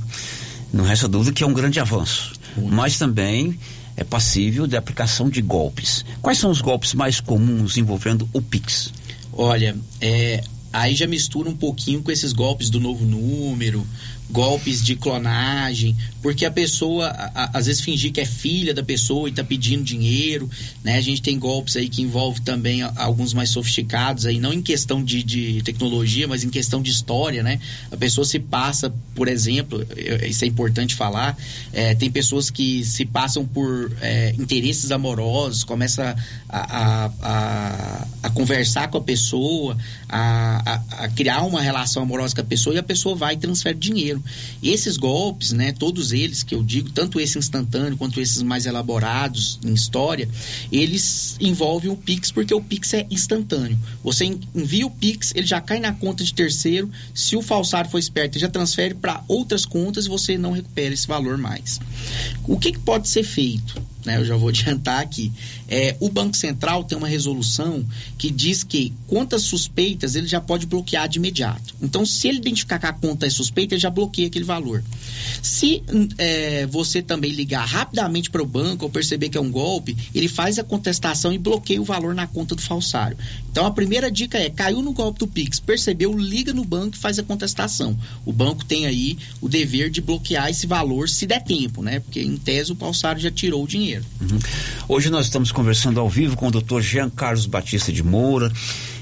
[0.72, 2.34] Não resta dúvida que é um grande avanço.
[2.58, 3.60] Mas também
[3.96, 6.04] é passível de aplicação de golpes.
[6.22, 8.92] Quais são os golpes mais comuns envolvendo o Pix?
[9.32, 13.86] Olha, é, aí já mistura um pouquinho com esses golpes do novo número,
[14.30, 18.82] golpes de clonagem, porque a pessoa a- a- às vezes fingir que é filha da
[18.82, 20.50] pessoa e está pedindo dinheiro,
[20.84, 20.98] né?
[20.98, 25.04] A gente tem golpes aí que envolve também alguns mais sofisticados aí, não em questão
[25.04, 27.60] de, de tecnologia, mas em questão de história, né?
[27.92, 29.86] A pessoa se passa, por exemplo,
[30.28, 31.38] isso é importante falar,
[31.72, 36.16] é, tem pessoas que se passam por é, interesses amorosos, começa
[36.50, 39.78] a, a, a, conversar com a pessoa,
[40.10, 43.78] a, a, criar uma relação amorosa com a pessoa e a pessoa vai e transfere
[43.78, 44.13] dinheiro.
[44.62, 48.66] E esses golpes, né, todos eles que eu digo, tanto esse instantâneo quanto esses mais
[48.66, 50.28] elaborados em história,
[50.72, 53.78] eles envolvem o Pix porque o Pix é instantâneo.
[54.04, 56.90] Você envia o Pix, ele já cai na conta de terceiro.
[57.14, 60.94] Se o falsário for esperto, ele já transfere para outras contas e você não recupera
[60.94, 61.80] esse valor mais.
[62.48, 63.82] O que, que pode ser feito?
[64.06, 65.32] Né, eu já vou adiantar aqui.
[65.68, 67.86] É, o Banco Central tem uma resolução
[68.18, 71.74] que diz que contas suspeitas ele já pode bloquear de imediato.
[71.82, 74.84] Então, se ele identificar que a conta é suspeita, ele já bloqueia aquele valor.
[75.42, 75.82] Se
[76.18, 80.28] é, você também ligar rapidamente para o banco ou perceber que é um golpe, ele
[80.28, 83.18] faz a contestação e bloqueia o valor na conta do falsário.
[83.52, 87.00] Então, a primeira dica é: caiu no golpe do Pix, percebeu, liga no banco e
[87.00, 87.98] faz a contestação.
[88.26, 92.00] O banco tem aí o dever de bloquear esse valor se der tempo, né?
[92.00, 94.06] Porque em tese o falsário já tirou o dinheiro dinheiro.
[94.22, 94.40] Uhum.
[94.88, 96.82] Hoje nós estamos conversando ao vivo com o Dr.
[96.82, 98.52] Jean Carlos Batista de Moura.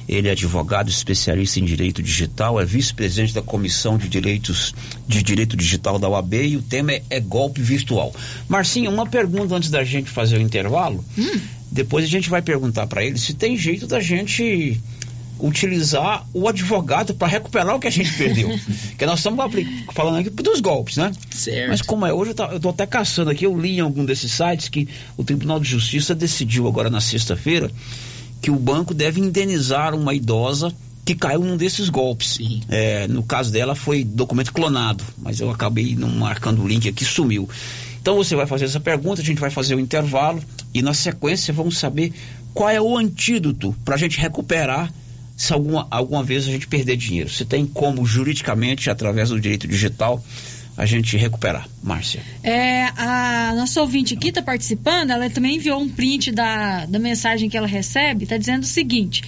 [0.08, 4.74] Ele é advogado especialista em direito digital, é vice-presidente da Comissão de Direitos
[5.08, 8.14] de Direito Digital da UAB e o tema é, é golpe virtual.
[8.50, 11.04] Marcinho, uma pergunta antes da gente fazer o intervalo.
[11.18, 11.40] Hum.
[11.72, 14.78] Depois a gente vai perguntar para ele se tem jeito da gente
[15.42, 18.50] utilizar o advogado para recuperar o que a gente perdeu.
[18.98, 19.44] que nós estamos
[19.94, 21.12] falando aqui dos golpes, né?
[21.32, 21.70] Certo.
[21.70, 24.70] Mas como é hoje, eu estou até caçando aqui, eu li em algum desses sites
[24.70, 24.88] que
[25.18, 27.72] o Tribunal de Justiça decidiu agora na sexta-feira
[28.42, 30.74] que o banco deve indenizar uma idosa
[31.06, 32.40] que caiu num desses golpes.
[32.70, 37.06] É, no caso dela foi documento clonado, mas eu acabei não marcando o link aqui,
[37.06, 37.50] sumiu.
[38.02, 40.42] Então você vai fazer essa pergunta, a gente vai fazer o intervalo
[40.74, 42.12] e na sequência vamos saber
[42.54, 44.92] qual é o antídoto para a gente recuperar
[45.42, 47.28] se alguma, alguma vez a gente perder dinheiro.
[47.28, 50.24] Se tem como juridicamente, através do direito digital,
[50.78, 51.68] a gente recuperar.
[51.82, 52.22] Márcia.
[52.44, 57.50] É, a nossa ouvinte aqui está participando, ela também enviou um print da, da mensagem
[57.50, 59.24] que ela recebe, está dizendo o seguinte.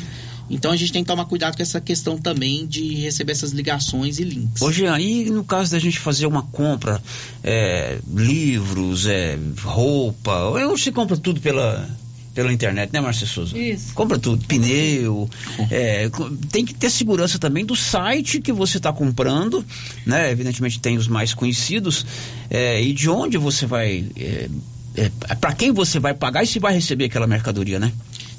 [0.48, 4.18] Então a gente tem que tomar cuidado com essa questão também de receber essas ligações
[4.18, 4.60] e links.
[4.60, 7.00] Hoje aí no caso da gente fazer uma compra,
[7.42, 11.88] é, livros, é, roupa, hoje você compra tudo pela
[12.34, 13.56] pela internet, né, Márcia Souza?
[13.56, 13.94] Isso.
[13.94, 15.30] Compra tudo, pneu.
[15.70, 16.10] É,
[16.50, 19.64] tem que ter segurança também do site que você está comprando,
[20.04, 20.32] né?
[20.32, 22.04] Evidentemente tem os mais conhecidos.
[22.50, 24.04] É, e de onde você vai.
[24.16, 24.48] É,
[24.96, 27.92] é para quem você vai pagar e se vai receber aquela mercadoria, né?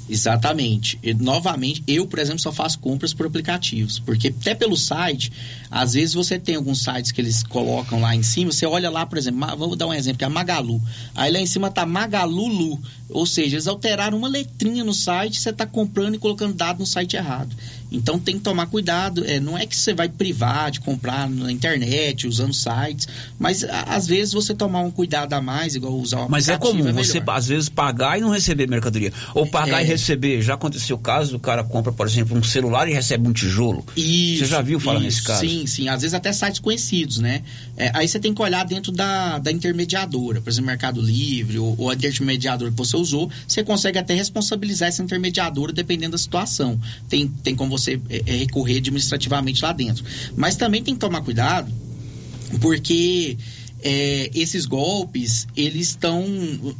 [0.08, 0.98] Exatamente.
[1.02, 5.32] E, novamente, eu, por exemplo, só faço compras por aplicativos, porque até pelo site,
[5.70, 9.04] às vezes você tem alguns sites que eles colocam lá em cima, você olha lá,
[9.04, 10.80] por exemplo, vamos dar um exemplo, que é a Magalu.
[11.14, 15.50] Aí lá em cima tá Magalulu, ou seja, eles alteraram uma letrinha no site, você
[15.50, 17.54] está comprando e colocando dado no site errado.
[17.90, 19.24] Então tem que tomar cuidado.
[19.24, 24.06] É, não é que você vai privar de comprar na internet, usando sites, mas às
[24.06, 27.22] vezes você tomar um cuidado a mais, igual usar o Mas é comum é você,
[27.26, 29.12] às vezes, pagar e não receber mercadoria.
[29.34, 29.95] Ou pagar é, e receber.
[30.40, 33.84] Já aconteceu o caso, o cara compra, por exemplo, um celular e recebe um tijolo.
[33.96, 35.40] Isso, você já viu falar isso, nesse caso?
[35.40, 35.88] Sim, sim.
[35.88, 37.42] Às vezes até sites conhecidos, né?
[37.76, 41.74] É, aí você tem que olhar dentro da, da intermediadora, por exemplo, Mercado Livre ou,
[41.78, 46.80] ou a intermediadora que você usou, você consegue até responsabilizar essa intermediadora dependendo da situação.
[47.08, 50.04] Tem, tem como você é, é, recorrer administrativamente lá dentro.
[50.36, 51.72] Mas também tem que tomar cuidado,
[52.60, 53.36] porque
[53.82, 56.26] é, esses golpes eles estão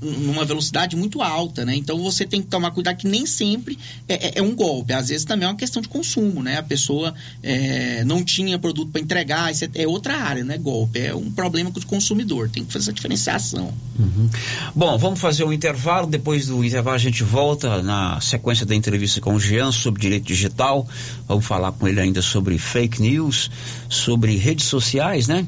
[0.01, 1.75] numa velocidade muito alta, né?
[1.77, 3.79] Então você tem que tomar cuidado que nem sempre
[4.09, 4.93] é, é, é um golpe.
[4.93, 6.59] Às vezes também é uma questão de consumo, né?
[6.59, 10.59] A pessoa é, não tinha produto para entregar, isso é, é outra área, não é
[10.59, 10.99] golpe.
[10.99, 12.49] É um problema com o consumidor.
[12.51, 13.73] Tem que fazer essa diferenciação.
[13.99, 14.29] Uhum.
[14.75, 16.07] Bom, vamos fazer um intervalo.
[16.07, 20.25] Depois do intervalo a gente volta na sequência da entrevista com o Jean sobre direito
[20.25, 20.89] digital.
[21.29, 23.51] Vamos falar com ele ainda sobre fake news,
[23.89, 25.47] sobre redes sociais, né?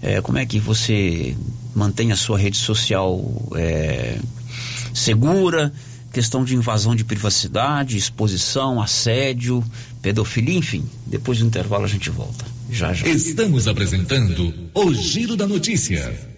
[0.00, 1.36] É, como é que você
[1.74, 3.20] mantém a sua rede social
[3.54, 4.18] é,
[4.94, 5.72] segura?
[6.12, 9.62] questão de invasão de privacidade, exposição, assédio,
[10.02, 10.84] pedofilia, enfim.
[11.06, 12.44] Depois do intervalo a gente volta.
[12.70, 13.06] Já já.
[13.06, 16.37] Estamos apresentando o Giro da Notícia.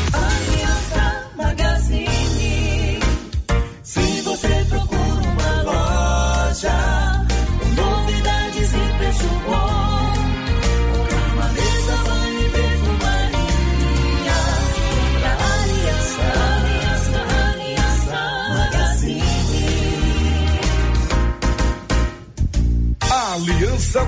[0.13, 2.30] Aliança Magazine.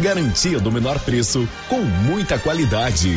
[0.00, 3.16] garantia do menor preço com muita qualidade.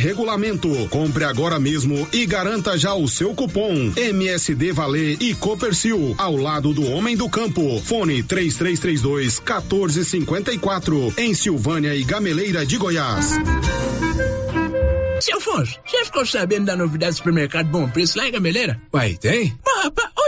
[0.01, 0.69] regulamento.
[0.89, 6.73] Compre agora mesmo e garanta já o seu cupom MSD Valer e Copercil ao lado
[6.73, 7.79] do Homem do Campo.
[7.81, 13.29] Fone 3332 1454 em Silvânia e Gameleira de Goiás.
[15.21, 18.81] Seu Afonso, já ficou sabendo da novidade do supermercado Bom Preço lá em Gameleira?
[18.91, 19.55] Uai, tem?
[19.63, 20.09] Mas, rapaz,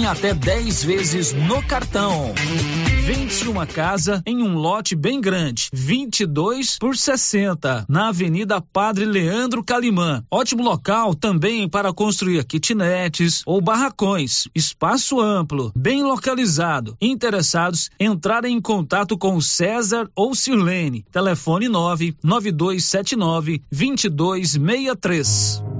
[0.00, 2.32] em até 10 vezes no cartão.
[3.04, 9.62] Vende-se uma casa em um lote bem grande, 22 por 60, na Avenida Padre Leandro
[9.62, 10.24] Calimã.
[10.30, 14.48] Ótimo local também para construir kitnetes ou barracões.
[14.54, 16.96] Espaço amplo, bem localizado.
[16.98, 21.04] Interessados, entrarem em contato com César ou Sirlene.
[21.12, 25.79] Telefone 9 9279 2263.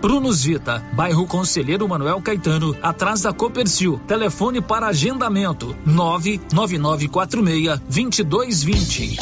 [0.00, 4.00] Prunus Vita, bairro Conselheiro Manuel Caetano, atrás da Copercil.
[4.06, 9.16] Telefone para agendamento: 99946 2220.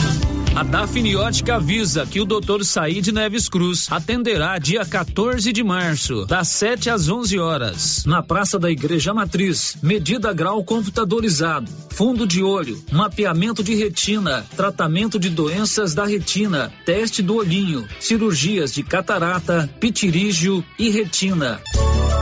[0.55, 2.63] A Dafniótica avisa que o Dr.
[2.63, 8.57] Said Neves Cruz atenderá dia 14 de março, das 7 às 11 horas, na Praça
[8.57, 9.77] da Igreja Matriz.
[9.83, 17.21] Medida grau computadorizado, fundo de olho, mapeamento de retina, tratamento de doenças da retina, teste
[17.21, 21.61] do olhinho, cirurgias de catarata, pitirígio e retina.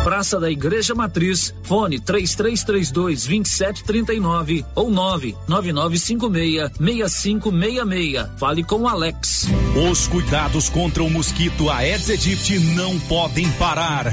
[0.02, 8.26] Praça da Igreja Matriz, fone 3332 2739 ou 99956 6566.
[8.36, 9.46] Fale com Alex.
[9.90, 14.12] Os cuidados contra o mosquito Aedes aegypti não podem parar.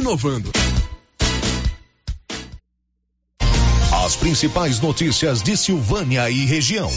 [0.01, 0.51] inovando.
[4.03, 6.91] As principais notícias de Silvânia e região.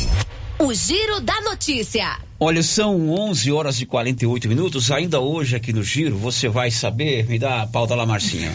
[0.58, 2.18] O Giro da Notícia.
[2.40, 4.90] Olha, são 11 horas e 48 minutos.
[4.90, 7.26] Ainda hoje aqui no Giro, você vai saber.
[7.26, 8.50] Me dá a pauta lá, Marcinha.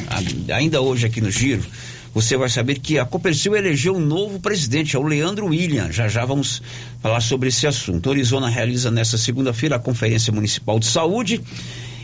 [0.52, 1.64] Ainda hoje aqui no Giro,
[2.12, 5.92] você vai saber que a Copercil elegeu um novo presidente, é o Leandro William.
[5.92, 6.62] Já já vamos
[7.02, 8.10] falar sobre esse assunto.
[8.10, 11.40] Orizona realiza nesta segunda-feira a Conferência Municipal de Saúde.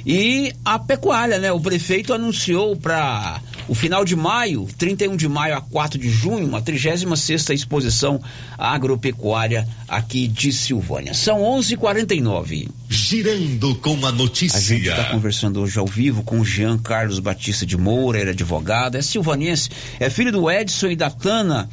[0.06, 1.52] E a pecuária, né?
[1.52, 6.46] O prefeito anunciou para o final de maio, 31 de maio a 4 de junho,
[6.46, 8.22] uma 36 exposição
[8.56, 11.16] agropecuária aqui de Silvânia.
[11.16, 12.70] São 11:49.
[12.88, 14.58] Girando com a notícia.
[14.58, 18.30] A gente está conversando hoje ao vivo com o Jean Carlos Batista de Moura, ele
[18.30, 21.68] é advogado, é silvanense, é filho do Edson e da Tana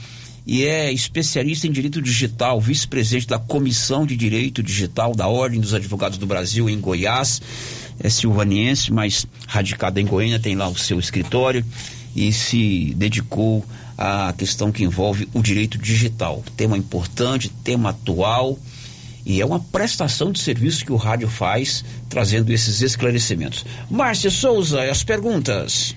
[0.47, 5.73] e é especialista em direito digital, vice-presidente da Comissão de Direito Digital da Ordem dos
[5.73, 7.41] Advogados do Brasil em Goiás.
[8.01, 11.65] É silvaniense, mas radicado em Goiânia, tem lá o seu escritório
[12.15, 13.65] e se dedicou
[13.97, 16.43] à questão que envolve o direito digital.
[16.57, 18.59] Tema importante, tema atual
[19.25, 23.65] e é uma prestação de serviço que o rádio faz, trazendo esses esclarecimentos.
[23.89, 25.95] Márcia Souza, as perguntas.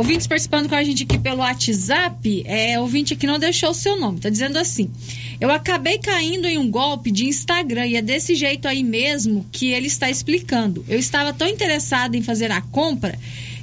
[0.00, 4.00] Ouvintes participando com a gente aqui pelo WhatsApp, é, ouvinte aqui não deixou o seu
[4.00, 4.90] nome, tá dizendo assim:
[5.38, 9.72] Eu acabei caindo em um golpe de Instagram e é desse jeito aí mesmo que
[9.72, 10.82] ele está explicando.
[10.88, 13.18] Eu estava tão interessado em fazer a compra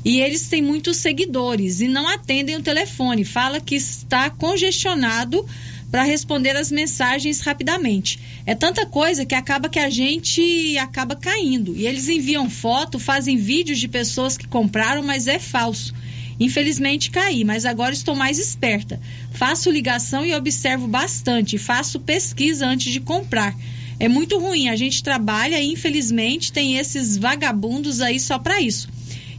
[0.06, 3.26] e eles têm muitos seguidores e não atendem o telefone.
[3.26, 5.44] Fala que está congestionado
[5.90, 8.20] para responder as mensagens rapidamente.
[8.46, 11.76] É tanta coisa que acaba que a gente acaba caindo.
[11.76, 15.96] E eles enviam foto, fazem vídeos de pessoas que compraram, mas é falso.
[16.40, 19.00] Infelizmente caí, mas agora estou mais esperta.
[19.32, 23.56] Faço ligação e observo bastante, faço pesquisa antes de comprar.
[24.00, 28.88] É muito ruim, a gente trabalha e infelizmente tem esses vagabundos aí só para isso.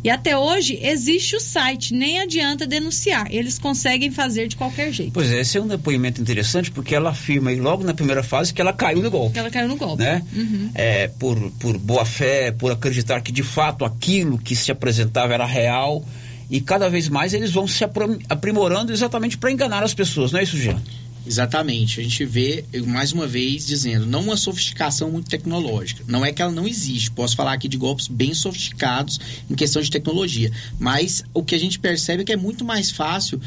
[0.02, 5.12] E até hoje existe o site, nem adianta denunciar, eles conseguem fazer de qualquer jeito.
[5.12, 8.54] Pois é, esse é um depoimento interessante porque ela afirma aí logo na primeira fase
[8.54, 9.32] que ela caiu no golpe.
[9.32, 10.02] Que ela caiu no golpe.
[10.02, 10.22] Né?
[10.34, 10.70] Uhum.
[10.74, 15.46] É, por, por boa fé, por acreditar que de fato aquilo que se apresentava era
[15.46, 16.04] real
[16.50, 20.40] e cada vez mais eles vão se aprim- aprimorando exatamente para enganar as pessoas, não
[20.40, 20.80] é isso, Jean?
[21.26, 22.00] Exatamente.
[22.00, 26.02] A gente vê, mais uma vez, dizendo, não uma sofisticação muito tecnológica.
[26.08, 27.10] Não é que ela não existe.
[27.10, 29.20] Posso falar aqui de golpes bem sofisticados
[29.50, 30.50] em questão de tecnologia.
[30.78, 33.38] Mas o que a gente percebe é que é muito mais fácil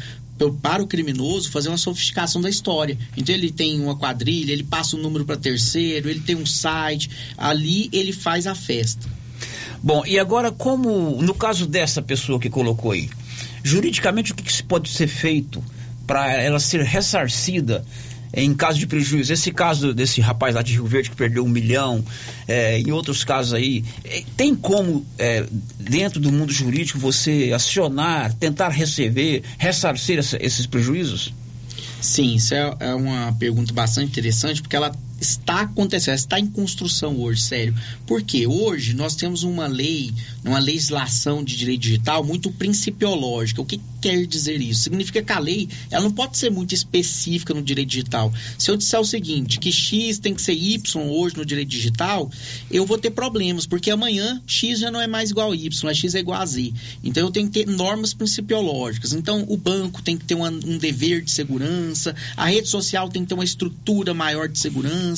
[0.60, 2.96] para o criminoso fazer uma sofisticação da história.
[3.16, 7.10] Então ele tem uma quadrilha, ele passa um número para terceiro, ele tem um site,
[7.36, 9.08] ali ele faz a festa.
[9.82, 13.10] Bom, e agora como, no caso dessa pessoa que colocou aí,
[13.64, 15.62] juridicamente o que, que se pode ser feito
[16.06, 17.84] para ela ser ressarcida
[18.34, 19.32] em caso de prejuízo?
[19.32, 22.02] Esse caso desse rapaz lá de Rio Verde que perdeu um milhão,
[22.46, 25.44] é, em outros casos aí, é, tem como, é,
[25.78, 31.34] dentro do mundo jurídico, você acionar, tentar receber, ressarcir essa- esses prejuízos?
[32.00, 34.92] Sim, isso é, é uma pergunta bastante interessante, porque ela
[35.22, 37.74] está acontecendo, está em construção hoje, sério.
[38.06, 40.12] Porque hoje nós temos uma lei,
[40.44, 43.62] uma legislação de direito digital muito principiológica.
[43.62, 44.82] O que quer dizer isso?
[44.82, 48.32] Significa que a lei ela não pode ser muito específica no direito digital.
[48.58, 52.30] Se eu disser o seguinte, que X tem que ser Y hoje no direito digital,
[52.70, 55.94] eu vou ter problemas, porque amanhã X já não é mais igual a Y, a
[55.94, 56.72] X é igual a Z.
[57.04, 59.12] Então eu tenho que ter normas principiológicas.
[59.12, 63.22] Então o banco tem que ter uma- um dever de segurança, a rede social tem
[63.22, 65.11] que ter uma estrutura maior de segurança.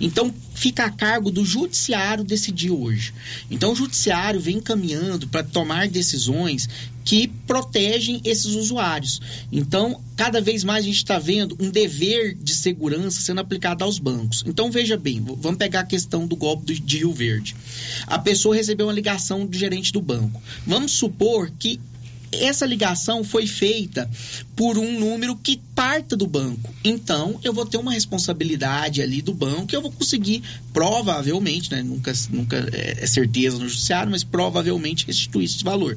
[0.00, 3.12] Então fica a cargo do judiciário decidir hoje.
[3.50, 6.68] Então o judiciário vem caminhando para tomar decisões
[7.04, 9.20] que protegem esses usuários.
[9.52, 13.98] Então, cada vez mais a gente está vendo um dever de segurança sendo aplicado aos
[13.98, 14.42] bancos.
[14.46, 17.54] Então, veja bem, vamos pegar a questão do golpe de Rio Verde.
[18.06, 20.42] A pessoa recebeu uma ligação do gerente do banco.
[20.66, 21.78] Vamos supor que
[22.42, 24.10] essa ligação foi feita
[24.56, 26.72] por um número que parta do banco.
[26.84, 31.82] Então, eu vou ter uma responsabilidade ali do banco e eu vou conseguir, provavelmente, né,
[31.82, 35.96] nunca, nunca é é certeza no judiciário, mas provavelmente restituir esse valor.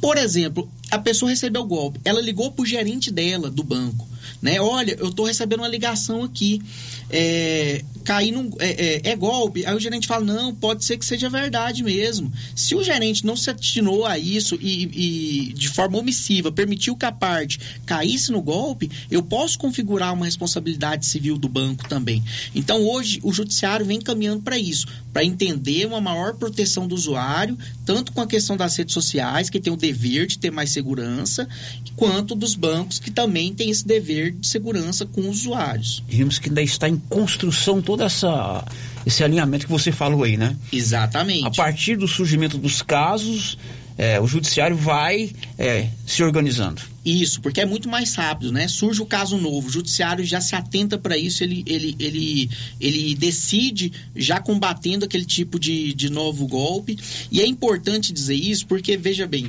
[0.00, 4.08] Por exemplo, a pessoa recebeu o golpe, ela ligou para o gerente dela do banco.
[4.42, 4.60] Né?
[4.60, 6.62] Olha, eu estou recebendo uma ligação aqui.
[7.10, 8.70] É, caí num, é,
[9.06, 9.64] é- é golpe.
[9.66, 12.32] Aí o gerente fala: não, pode ser que seja verdade mesmo.
[12.54, 17.04] Se o gerente não se atinou a isso e, e de forma omissiva permitiu que
[17.04, 22.22] a parte caísse no golpe, eu posso configurar uma responsabilidade civil do banco também.
[22.54, 27.56] Então hoje o judiciário vem caminhando para isso, para entender uma maior proteção do usuário,
[27.84, 31.48] tanto com a questão das redes sociais, que tem o dever de ter mais segurança,
[31.96, 36.02] quanto dos bancos que também têm esse dever de segurança com os usuários.
[36.08, 38.64] Vimos que ainda está em construção todo essa,
[39.04, 40.56] esse alinhamento que você falou aí, né?
[40.72, 41.44] Exatamente.
[41.44, 43.58] A partir do surgimento dos casos,
[43.98, 46.82] é, o judiciário vai é, se organizando.
[47.04, 48.68] Isso, porque é muito mais rápido, né?
[48.68, 53.14] Surge o caso novo, o judiciário já se atenta para isso, ele, ele, ele, ele
[53.16, 56.96] decide já combatendo aquele tipo de, de novo golpe.
[57.28, 59.48] E é importante dizer isso porque, veja bem,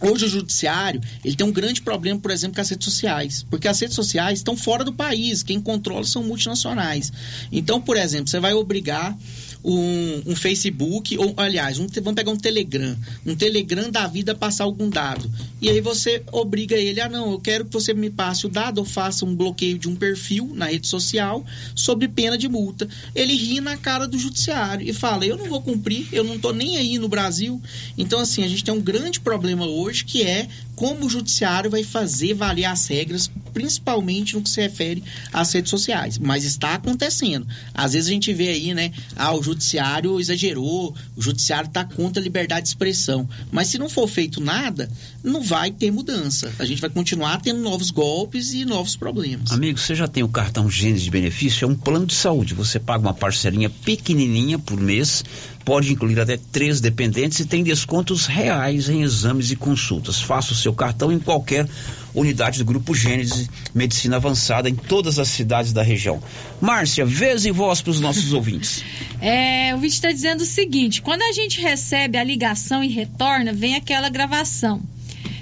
[0.00, 3.66] Hoje o judiciário ele tem um grande problema, por exemplo, com as redes sociais, porque
[3.68, 7.12] as redes sociais estão fora do país, quem controla são multinacionais.
[7.50, 9.16] Então, por exemplo, você vai obrigar
[9.64, 12.96] um, um Facebook, ou aliás, um vamos pegar um Telegram,
[13.26, 15.30] um Telegram da vida passar algum dado.
[15.60, 18.78] E aí você obriga ele a não, eu quero que você me passe o dado
[18.78, 21.44] ou faça um bloqueio de um perfil na rede social
[21.74, 22.88] sob pena de multa.
[23.14, 26.52] Ele ri na cara do judiciário e fala: Eu não vou cumprir, eu não estou
[26.52, 27.60] nem aí no Brasil.
[27.96, 31.82] Então, assim, a gente tem um grande problema hoje que é como o judiciário vai
[31.82, 35.02] fazer valer as regras, principalmente no que se refere
[35.32, 36.18] às redes sociais.
[36.18, 37.44] Mas está acontecendo.
[37.74, 38.92] Às vezes a gente vê aí, né?
[39.16, 43.28] Ah, o judiciário exagerou, o judiciário está contra a liberdade de expressão.
[43.50, 44.90] Mas se não for feito nada,
[45.22, 46.52] não vai ter mudança.
[46.58, 49.50] A gente vai continuar tendo novos golpes e novos problemas.
[49.52, 51.64] Amigo, você já tem o cartão Gênesis de benefício?
[51.64, 52.54] É um plano de saúde.
[52.54, 55.24] Você paga uma parcelinha pequenininha por mês
[55.68, 60.18] pode incluir até três dependentes e tem descontos reais em exames e consultas.
[60.18, 61.68] Faça o seu cartão em qualquer
[62.14, 66.22] unidade do Grupo Gênesis Medicina Avançada em todas as cidades da região.
[66.58, 68.82] Márcia, vez e voz para os nossos ouvintes.
[69.20, 73.52] É, o vídeo está dizendo o seguinte: quando a gente recebe a ligação e retorna,
[73.52, 74.80] vem aquela gravação.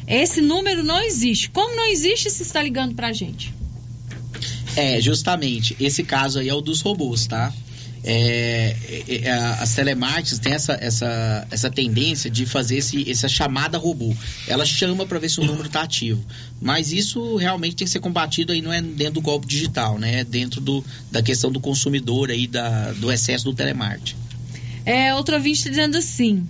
[0.08, 1.50] Esse número não existe.
[1.50, 3.54] Como não existe se está ligando para a gente?
[4.74, 5.76] É, justamente.
[5.78, 7.52] Esse caso aí é o dos robôs, tá?
[8.08, 13.76] É, é, é, as telemarketing têm essa, essa, essa tendência de fazer esse, essa chamada
[13.78, 14.14] robô.
[14.46, 16.24] Ela chama para ver se o número está ativo.
[16.60, 20.20] Mas isso realmente tem que ser combatido aí, não é dentro do golpe digital, né?
[20.20, 24.14] É dentro do, da questão do consumidor aí, da, do excesso do telemarketing.
[24.84, 26.46] É, outro ouvinte está dizendo assim.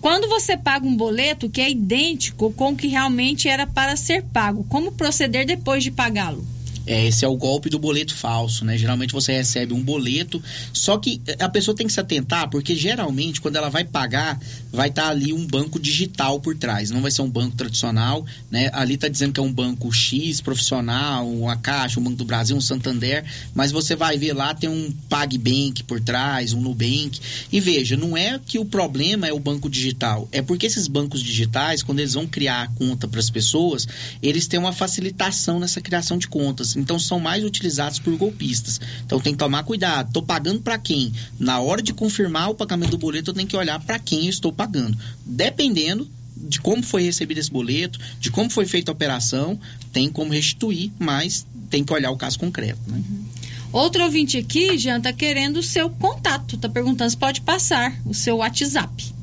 [0.00, 4.22] Quando você paga um boleto que é idêntico com o que realmente era para ser
[4.22, 6.55] pago, como proceder depois de pagá-lo?
[6.86, 8.78] É, esse é o golpe do boleto falso, né?
[8.78, 10.40] Geralmente você recebe um boleto,
[10.72, 14.40] só que a pessoa tem que se atentar, porque geralmente quando ela vai pagar,
[14.72, 18.70] vai estar ali um banco digital por trás, não vai ser um banco tradicional, né?
[18.72, 22.56] Ali está dizendo que é um banco X profissional, uma Caixa, um Banco do Brasil,
[22.56, 27.20] um Santander, mas você vai ver lá tem um PagBank por trás, um Nubank.
[27.50, 31.20] E veja, não é que o problema é o banco digital, é porque esses bancos
[31.20, 33.88] digitais, quando eles vão criar a conta para as pessoas,
[34.22, 38.80] eles têm uma facilitação nessa criação de contas então são mais utilizados por golpistas.
[39.04, 40.08] Então tem que tomar cuidado.
[40.08, 41.12] Estou pagando para quem?
[41.38, 44.30] Na hora de confirmar o pagamento do boleto, eu tenho que olhar para quem eu
[44.30, 44.96] estou pagando.
[45.24, 49.58] Dependendo de como foi recebido esse boleto, de como foi feita a operação,
[49.92, 52.80] tem como restituir, mas tem que olhar o caso concreto.
[52.86, 52.98] Né?
[52.98, 53.24] Uhum.
[53.72, 58.14] Outro ouvinte aqui, Jean, está querendo o seu contato, está perguntando se pode passar o
[58.14, 59.14] seu WhatsApp.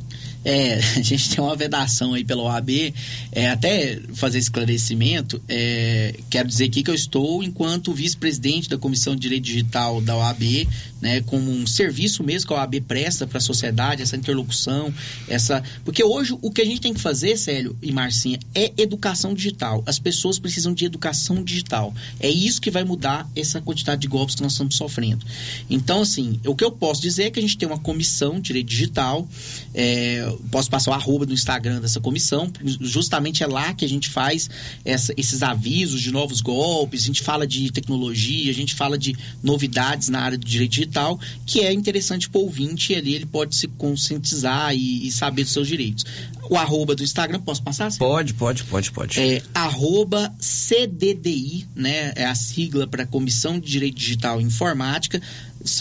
[0.44, 2.94] É, a gente tem uma vedação aí pela OAB,
[3.32, 9.16] é, até fazer esclarecimento, é, quero dizer aqui que eu estou enquanto vice-presidente da Comissão
[9.16, 10.68] de Direito Digital da OAB,
[11.02, 14.94] né, como um serviço mesmo que a OAB presta para a sociedade, essa interlocução,
[15.28, 15.64] essa...
[15.84, 19.84] Porque hoje o que a gente tem que fazer, Célio e Marcinha, é educação digital.
[19.86, 21.94] As pessoas precisam de educação digital.
[22.20, 25.26] É isso que vai mudar essa quantidade de golpes que nós estamos sofrendo.
[25.70, 28.44] Então, assim, o que eu posso dizer é que a gente tem uma comissão de
[28.44, 29.28] direito digital,
[29.74, 34.10] é, posso passar o arroba do Instagram dessa comissão, justamente é lá que a gente
[34.10, 34.50] faz
[34.86, 39.16] essa, esses avisos de novos golpes, a gente fala de tecnologia, a gente fala de
[39.42, 43.26] novidades na área do direito digital, que é interessante para o ouvinte e ali ele
[43.26, 46.06] pode se conscientizar e, e, saber dos seus direitos.
[46.50, 47.92] O arroba do Instagram, posso passar?
[47.98, 49.20] Pode, pode, pode, pode.
[49.20, 52.14] É arroba CDDI, né?
[52.16, 55.22] É a sigla para Comissão de Direito Digital e Informática,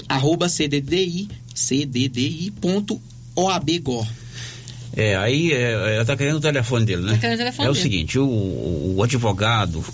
[0.09, 2.97] arroba CDDI, cddi.oabgor.
[4.95, 7.13] É, aí é, ela tá querendo o telefone dele, né?
[7.13, 7.83] Tá querendo o telefone é o dele.
[7.83, 9.85] seguinte, o, o, o advogado,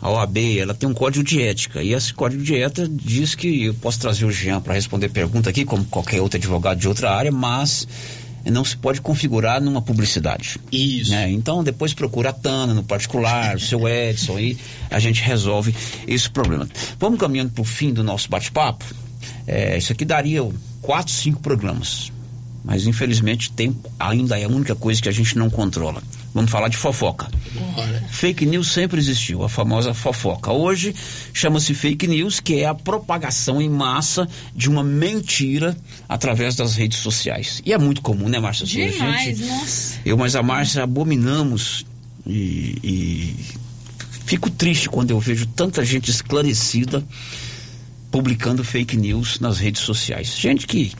[0.00, 1.82] a OAB, ela tem um código de ética.
[1.82, 5.50] E esse código de ética diz que eu posso trazer o Jean para responder pergunta
[5.50, 7.86] aqui, como qualquer outro advogado de outra área, mas
[8.50, 10.58] não se pode configurar numa publicidade.
[10.70, 11.10] Isso.
[11.10, 11.30] Né?
[11.30, 14.56] Então depois procura a Tana no particular, o seu Edson, aí
[14.90, 15.74] a gente resolve
[16.06, 16.68] esse problema.
[16.98, 18.84] Vamos caminhando para o fim do nosso bate-papo.
[19.46, 20.46] É, isso aqui daria
[20.80, 22.12] quatro, cinco programas.
[22.66, 26.02] Mas infelizmente tempo ainda é a única coisa que a gente não controla.
[26.34, 27.28] Vamos falar de fofoca.
[27.54, 28.04] Bora.
[28.10, 30.50] Fake news sempre existiu, a famosa fofoca.
[30.50, 30.92] Hoje
[31.32, 35.76] chama-se fake news, que é a propagação em massa de uma mentira
[36.08, 37.62] através das redes sociais.
[37.64, 38.64] E é muito comum, né, Márcia?
[38.64, 39.94] Assim, Demais, gente- nossa.
[40.04, 41.86] eu, mas a Márcia, abominamos
[42.26, 43.36] e, e
[44.26, 47.04] fico triste quando eu vejo tanta gente esclarecida
[48.10, 50.34] publicando fake news nas redes sociais.
[50.36, 50.92] Gente que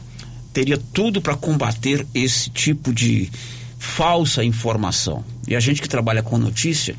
[0.56, 3.30] teria tudo para combater esse tipo de
[3.78, 5.22] falsa informação.
[5.46, 6.96] E a gente que trabalha com notícia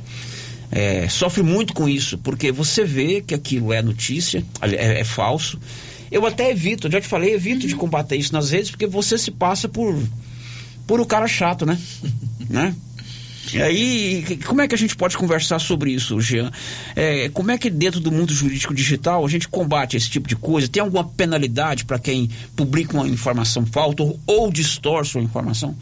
[0.72, 5.60] é, sofre muito com isso, porque você vê que aquilo é notícia, é, é falso.
[6.12, 9.32] Eu até evito, já te falei, evito de combater isso nas redes, porque você se
[9.32, 9.99] passa por,
[10.86, 11.80] por o cara chato, né?
[12.47, 12.76] né?
[13.56, 16.52] E como é que a gente pode conversar sobre isso, Jean?
[16.95, 20.36] É, como é que dentro do mundo jurídico digital a gente combate esse tipo de
[20.36, 20.68] coisa?
[20.68, 25.76] Tem alguma penalidade para quem publica uma informação falsa ou, ou distorce uma informação?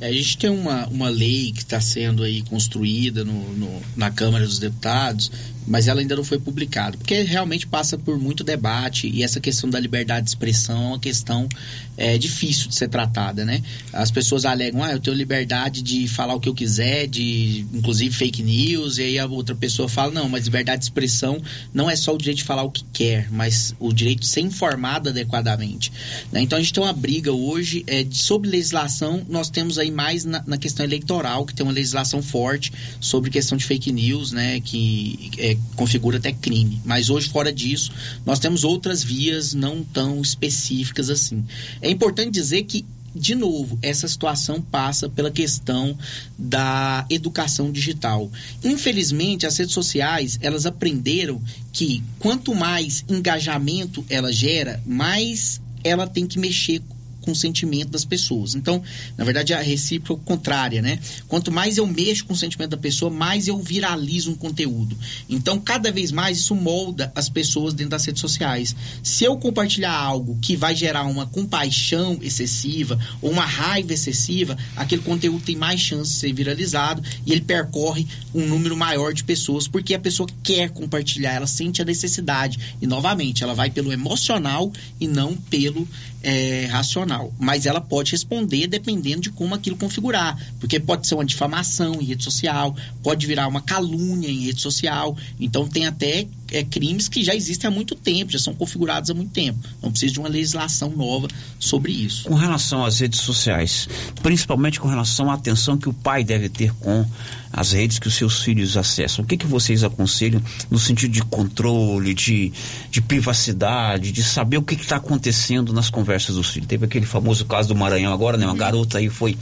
[0.00, 4.10] É, A gente tem uma, uma lei que está sendo aí construída no, no- na
[4.10, 5.30] Câmara dos Deputados,
[5.66, 9.68] mas ela ainda não foi publicada, porque realmente passa por muito debate e essa questão
[9.70, 11.48] da liberdade de expressão é uma questão
[11.96, 13.62] é, difícil de ser tratada, né?
[13.92, 18.14] As pessoas alegam, ah, eu tenho liberdade de falar o que eu quiser, de inclusive
[18.14, 21.40] fake news, e aí a outra pessoa fala, não, mas liberdade de expressão
[21.72, 24.40] não é só o direito de falar o que quer, mas o direito de ser
[24.40, 25.92] informado adequadamente.
[26.32, 26.40] né?
[26.42, 30.24] Então a gente tem uma briga hoje é, de- sobre legislação, nós temos aí mais
[30.24, 34.60] na, na questão eleitoral, que tem uma legislação forte sobre questão de fake news, né,
[34.60, 36.80] que é, configura até crime.
[36.84, 37.92] Mas hoje, fora disso,
[38.24, 41.44] nós temos outras vias não tão específicas assim.
[41.80, 42.84] É importante dizer que
[43.14, 45.96] de novo, essa situação passa pela questão
[46.38, 48.30] da educação digital.
[48.64, 51.40] Infelizmente, as redes sociais, elas aprenderam
[51.72, 56.80] que quanto mais engajamento ela gera, mais ela tem que mexer
[57.22, 58.54] com o sentimento das pessoas.
[58.54, 58.82] Então,
[59.16, 60.98] na verdade, é a recíproca contrária, né?
[61.28, 64.96] Quanto mais eu mexo com o sentimento da pessoa, mais eu viralizo um conteúdo.
[65.28, 68.76] Então, cada vez mais isso molda as pessoas dentro das redes sociais.
[69.02, 75.02] Se eu compartilhar algo que vai gerar uma compaixão excessiva ou uma raiva excessiva, aquele
[75.02, 79.68] conteúdo tem mais chance de ser viralizado e ele percorre um número maior de pessoas,
[79.68, 82.58] porque a pessoa quer compartilhar, ela sente a necessidade.
[82.80, 85.86] E, novamente, ela vai pelo emocional e não pelo
[86.22, 87.32] é, racional.
[87.38, 90.38] Mas ela pode responder dependendo de como aquilo configurar.
[90.60, 95.16] Porque pode ser uma difamação em rede social, pode virar uma calúnia em rede social.
[95.38, 99.14] Então, tem até é, crimes que já existem há muito tempo, já são configurados há
[99.14, 99.58] muito tempo.
[99.82, 101.28] Não precisa de uma legislação nova
[101.58, 102.24] sobre isso.
[102.24, 103.88] Com relação às redes sociais,
[104.22, 107.06] principalmente com relação à atenção que o pai deve ter com
[107.52, 110.40] as redes que os seus filhos acessam, o que, que vocês aconselham
[110.70, 112.52] no sentido de controle, de,
[112.90, 116.68] de privacidade, de saber o que está acontecendo nas conversas dos filhos?
[116.68, 118.46] Teve aquele famoso caso do Maranhão agora, né?
[118.46, 119.36] Uma garota aí foi,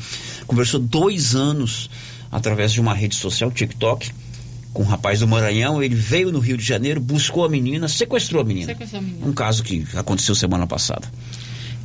[0.46, 1.90] conversou dois anos
[2.30, 4.10] através de uma rede social, TikTok,
[4.72, 8.40] com um rapaz do Maranhão, ele veio no Rio de Janeiro, buscou a menina, sequestrou
[8.42, 8.66] a menina.
[8.66, 9.26] Sequestrou a menina.
[9.26, 11.10] Um caso que aconteceu semana passada.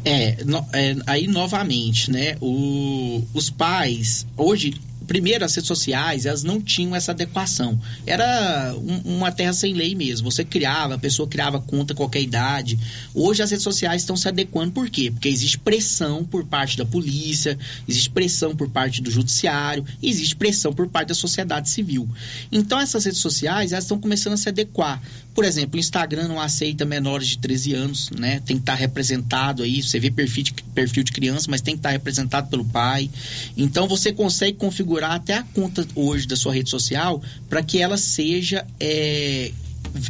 [0.04, 2.36] É, no- é, aí novamente, né?
[2.40, 4.76] o- os pais, hoje,
[5.06, 7.80] primeiro as redes sociais, elas não tinham essa adequação.
[8.06, 10.32] Era um- uma terra sem lei mesmo.
[10.32, 12.78] Você criava, a pessoa criava conta qualquer idade.
[13.14, 15.12] Hoje as redes sociais estão se adequando, por quê?
[15.12, 20.74] Porque existe pressão por parte da polícia, existe pressão por parte do judiciário, existe pressão
[20.74, 22.08] por parte da sociedade civil.
[22.52, 25.02] Então essas redes sociais, elas estão começando a se adequar.
[25.34, 28.42] Por exemplo, o Instagram não aceita menores de 13 anos, né?
[28.46, 31.80] Tem que estar representado aí, você vê perfil de, perfil de criança, mas tem que
[31.80, 33.10] estar representado pelo pai.
[33.58, 37.98] Então você consegue configurar até a conta hoje da sua rede social para que ela
[37.98, 39.52] seja é,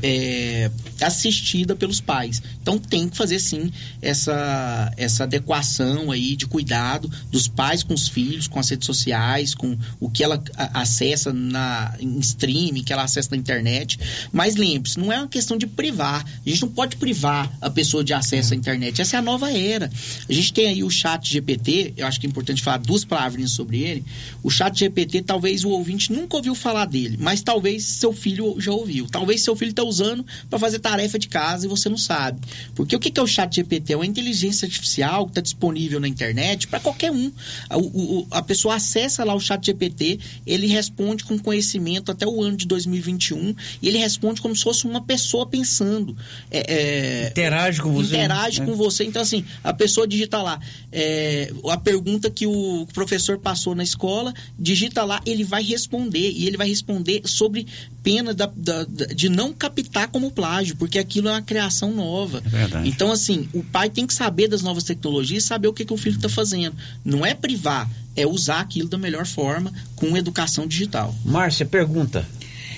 [0.02, 0.72] é,
[1.02, 2.42] assistida pelos pais.
[2.62, 3.72] Então tem que fazer sim
[4.02, 9.54] essa, essa adequação aí de cuidado dos pais com os filhos, com as redes sociais,
[9.54, 10.42] com o que ela
[10.74, 14.00] acessa na, em streaming, que ela acessa na internet.
[14.32, 16.26] Mas lembre-se, não é uma questão de privar.
[16.26, 19.02] A gente não pode privar a pessoa de acesso à internet.
[19.02, 19.92] Essa é a nova era.
[20.28, 23.52] A gente tem aí o chat GPT, eu acho que é importante falar duas palavrinhas
[23.52, 24.04] sobre ele.
[24.42, 28.72] O chat GPT, talvez o ouvinte nunca ouviu falar dele, mas talvez seu filho já
[28.72, 29.08] ouviu.
[29.08, 32.40] Talvez seu filho está usando para fazer tarefa de casa e você não sabe.
[32.76, 33.94] Porque o que é o chat GPT?
[33.94, 37.32] É uma inteligência artificial que está disponível na internet para qualquer um.
[37.70, 42.42] A, o- a pessoa acessa lá o chat GPT, ele responde com conhecimento até o
[42.42, 46.16] ano de 2021 e ele responde como se fosse uma pessoa pensando.
[46.50, 48.16] É, é, Interage com você.
[48.16, 48.66] Interage né?
[48.66, 49.04] com você.
[49.04, 50.60] Então, assim, a pessoa digita lá
[50.92, 56.32] é, a pergunta que o professor passou na escola, digita lá, ele vai responder.
[56.32, 57.66] E ele vai responder sobre
[58.04, 62.42] pena da- da- de não captar como plágio, porque aquilo é uma criação nova.
[62.46, 62.88] É verdade.
[62.90, 65.94] Então, assim, o pai tem que saber das novas tecnologias e saber o que, que
[65.94, 66.76] o filho está fazendo.
[67.04, 71.14] Não é privar, é usar aquilo da melhor forma com educação digital.
[71.26, 72.26] Márcia, pergunta.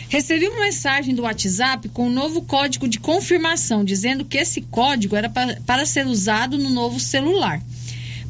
[0.09, 5.15] Recebi uma mensagem do WhatsApp com um novo código de confirmação, dizendo que esse código
[5.17, 7.61] era pa- para ser usado no novo celular.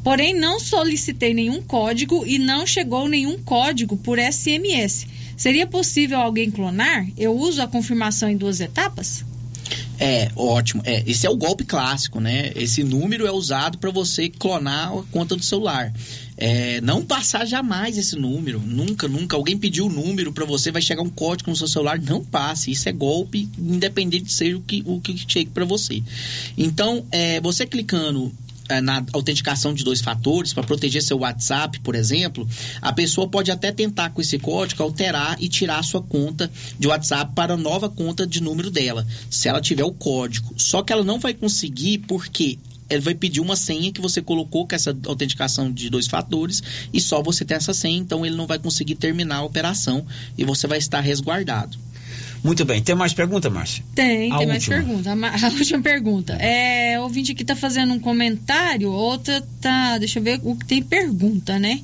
[0.02, 5.06] Porém, não solicitei nenhum código e não chegou nenhum código por SMS.
[5.38, 7.06] Seria possível alguém clonar?
[7.16, 9.24] Eu uso a confirmação em duas etapas?
[10.00, 10.82] É, ótimo.
[10.84, 12.52] É, esse é o golpe clássico, né?
[12.56, 15.92] Esse número é usado para você clonar a conta do celular.
[16.36, 19.36] É, não passar jamais esse número, nunca, nunca.
[19.36, 22.72] Alguém pediu o número para você, vai chegar um código no seu celular, não passe.
[22.72, 26.02] Isso é golpe, independente de ser o que, o que chegue para você.
[26.56, 28.32] Então, é, você clicando
[28.82, 32.48] na autenticação de dois fatores para proteger seu WhatsApp, por exemplo,
[32.82, 36.86] a pessoa pode até tentar com esse código alterar e tirar a sua conta de
[36.86, 40.54] WhatsApp para a nova conta de número dela, se ela tiver o código.
[40.56, 42.58] Só que ela não vai conseguir porque
[42.90, 46.62] ele vai pedir uma senha que você colocou com essa autenticação de dois fatores
[46.92, 50.06] e só você tem essa senha, então ele não vai conseguir terminar a operação
[50.36, 51.76] e você vai estar resguardado.
[52.42, 52.80] Muito bem.
[52.82, 53.84] Tem mais pergunta, Márcia?
[53.94, 54.76] Tem, A tem mais última.
[54.76, 55.10] pergunta.
[55.12, 56.32] A, ma- a última pergunta.
[56.34, 59.98] É, o ouvinte aqui tá fazendo um comentário, outra tá.
[59.98, 61.80] Deixa eu ver o que tem pergunta, né?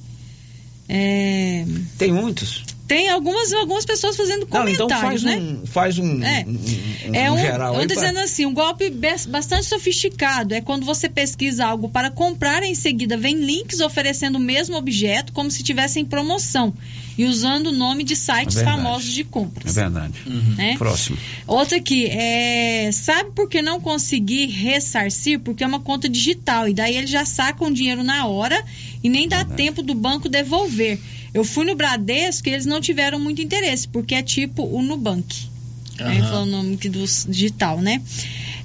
[0.88, 1.64] É,
[1.98, 2.63] Tem muitos.
[2.86, 5.36] Tem algumas, algumas pessoas fazendo Não, comentários, então faz né?
[5.38, 6.44] um, faz um, É.
[6.46, 8.90] um- um É um, geral eu tô pra- dizendo assim, um golpe
[9.26, 10.52] bastante sofisticado.
[10.54, 15.32] É quando você pesquisa algo para comprar, em seguida vem links oferecendo o mesmo objeto,
[15.32, 16.74] como se tivesse em promoção,
[17.16, 19.74] e usando o nome de sites É famosos de É compras.
[19.74, 20.14] verdade.
[20.26, 20.76] Né?
[20.76, 21.16] Próximo.
[21.46, 25.40] Outra aqui, é, sabe por que não consegui ressarcir?
[25.40, 28.62] Porque é uma conta digital e daí eles já sacam o dinheiro na hora
[29.02, 30.98] e nem dá tempo do banco devolver.
[31.34, 35.52] Eu fui no Bradesco e eles não tiveram muito interesse, porque é tipo o Nubank.
[35.98, 36.28] Aí Aham.
[36.28, 38.00] falou o nome do digital, né?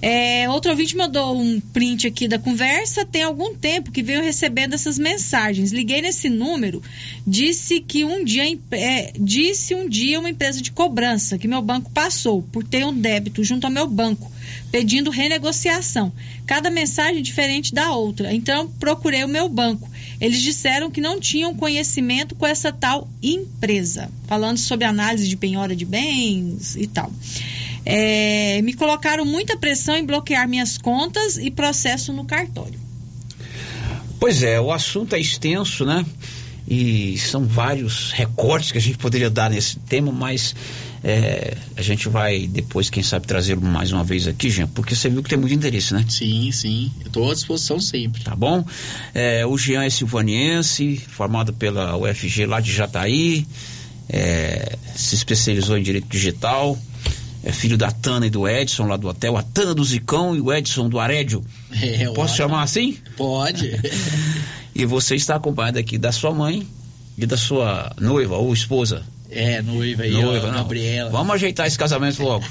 [0.01, 3.05] É, outro ouvinte mandou um print aqui da conversa.
[3.05, 5.72] Tem algum tempo que veio recebendo essas mensagens.
[5.72, 6.82] Liguei nesse número,
[7.28, 11.91] disse que um dia é, disse um dia uma empresa de cobrança que meu banco
[11.91, 14.32] passou por ter um débito junto ao meu banco,
[14.72, 16.13] pedindo renegociação.
[16.45, 18.34] Cada mensagem diferente da outra.
[18.34, 19.89] Então procurei o meu banco.
[20.20, 25.76] Eles disseram que não tinham conhecimento com essa tal empresa, falando sobre análise de penhora
[25.76, 27.11] de bens e tal.
[27.86, 32.80] É, me colocaram muita pressão em bloquear minhas contas e processo no cartório.
[34.20, 36.05] Pois é, o assunto é extenso, né?
[36.70, 40.53] E são vários recortes que a gente poderia dar nesse tema, mas
[41.03, 45.09] é, a gente vai depois, quem sabe, trazer mais uma vez aqui, Jean, porque você
[45.09, 46.05] viu que tem muito interesse, né?
[46.07, 46.91] Sim, sim.
[47.03, 48.24] Estou à disposição sempre.
[48.24, 48.63] Tá bom?
[49.15, 53.47] É, o Jean é silvaniense, formado pela UFG lá de Jataí,
[54.07, 56.78] é, se especializou em direito digital,
[57.43, 60.41] é filho da Tana e do Edson lá do hotel, a Tana do Zicão e
[60.41, 61.43] o Edson do Arédio.
[61.82, 62.97] É, Posso chamar assim?
[63.15, 63.72] Pode.
[64.80, 66.65] E você está acompanhado aqui da sua mãe
[67.17, 69.03] e da sua noiva ou esposa.
[69.30, 70.51] É, noiva aí, Noiva, ó.
[70.51, 71.09] Gabriela.
[71.09, 72.45] Vamos ajeitar esse casamento logo.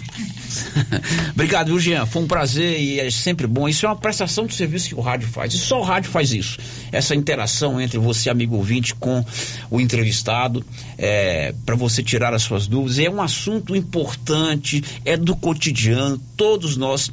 [1.33, 2.05] Obrigado, viu, Jean?
[2.05, 3.67] Foi um prazer e é sempre bom.
[3.67, 5.55] Isso é uma prestação de serviço que o rádio faz.
[5.55, 6.59] E só o rádio faz isso.
[6.93, 9.25] Essa interação entre você, amigo ouvinte, com
[9.71, 10.63] o entrevistado,
[10.99, 12.99] é, para você tirar as suas dúvidas.
[12.99, 16.21] É um assunto importante, é do cotidiano.
[16.37, 17.11] Todos nós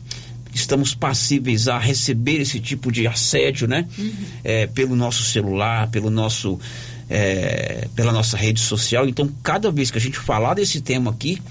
[0.55, 3.85] estamos passíveis a receber esse tipo de assédio, né?
[4.43, 6.57] É, pelo nosso celular, pelo nosso,
[7.09, 9.07] é, pela nossa rede social.
[9.07, 11.41] Então, cada vez que a gente falar desse tema aqui,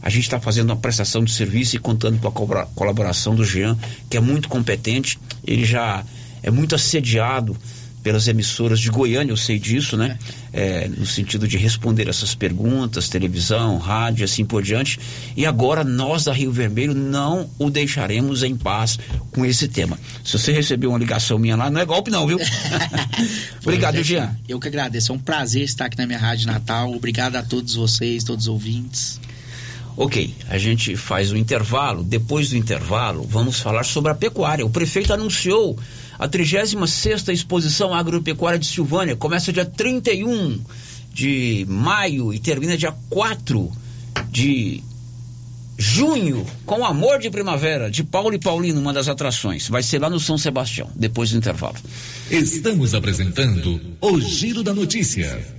[0.00, 3.44] a gente está fazendo uma prestação de serviço e contando com a colabora- colaboração do
[3.44, 3.76] Jean,
[4.08, 5.18] que é muito competente.
[5.46, 6.02] Ele já
[6.42, 7.54] é muito assediado
[8.02, 10.18] pelas emissoras de Goiânia, eu sei disso, né?
[10.52, 14.98] É, no sentido de responder essas perguntas, televisão, rádio, assim por diante.
[15.36, 18.98] E agora nós da Rio Vermelho não o deixaremos em paz
[19.32, 19.98] com esse tema.
[20.24, 22.38] Se você recebeu uma ligação minha lá, não é golpe não, viu?
[23.62, 24.36] Obrigado, é, Jean.
[24.48, 25.12] Eu que agradeço.
[25.12, 26.92] É um prazer estar aqui na minha Rádio Natal.
[26.92, 29.20] Obrigado a todos vocês, todos os ouvintes.
[30.00, 32.04] Ok, a gente faz o intervalo.
[32.04, 34.64] Depois do intervalo, vamos falar sobre a pecuária.
[34.64, 35.76] O prefeito anunciou
[36.16, 39.16] a 36ª Exposição Agropecuária de Silvânia.
[39.16, 40.60] Começa dia 31
[41.12, 43.72] de maio e termina dia 4
[44.30, 44.84] de
[45.76, 49.68] junho, com Amor de Primavera, de Paulo e Paulino, uma das atrações.
[49.68, 51.74] Vai ser lá no São Sebastião, depois do intervalo.
[52.30, 55.58] Estamos apresentando o Giro da Notícia.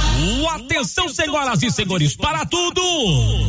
[0.55, 2.81] Atenção, senhoras e senhores, para tudo!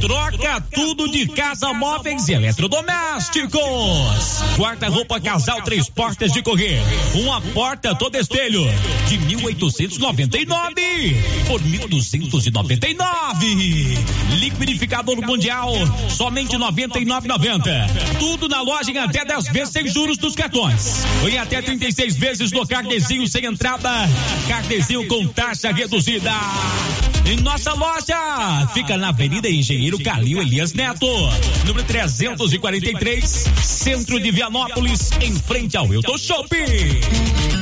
[0.01, 3.61] Troca tudo de casa, móveis e eletrodomésticos.
[4.57, 6.81] Guarda-roupa casal, três portas de correr.
[7.15, 8.63] Uma porta todo espelho
[9.09, 11.17] de 1899
[11.49, 13.99] por 1299.
[14.39, 15.73] Liquidificador mundial,
[16.09, 18.19] somente 99,90.
[18.21, 21.03] Tudo na loja em até 10 vezes sem juros dos cartões.
[21.29, 23.91] Em até 36 vezes no carnezinho sem entrada.
[24.47, 26.31] Carnezinho com taxa reduzida.
[27.24, 31.07] Em nossa loja fica na Avenida Engenheiro Calil Elias Neto,
[31.64, 33.24] número 343,
[33.62, 37.62] centro de Vianópolis, em frente ao Hilton Shopping.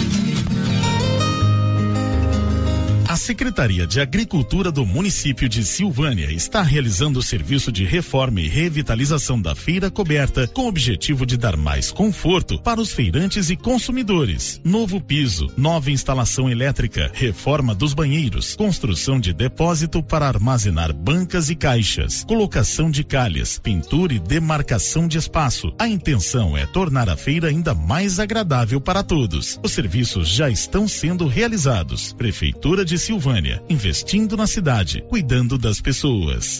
[3.31, 9.41] Secretaria de Agricultura do município de Silvânia está realizando o serviço de reforma e revitalização
[9.41, 14.59] da feira coberta com o objetivo de dar mais conforto para os feirantes e consumidores.
[14.65, 21.55] Novo piso, nova instalação elétrica, reforma dos banheiros, construção de depósito para armazenar bancas e
[21.55, 25.73] caixas, colocação de calhas, pintura e demarcação de espaço.
[25.79, 29.57] A intenção é tornar a feira ainda mais agradável para todos.
[29.63, 32.11] Os serviços já estão sendo realizados.
[32.11, 33.20] Prefeitura de Silvânia,
[33.69, 36.59] investindo na cidade, cuidando das pessoas.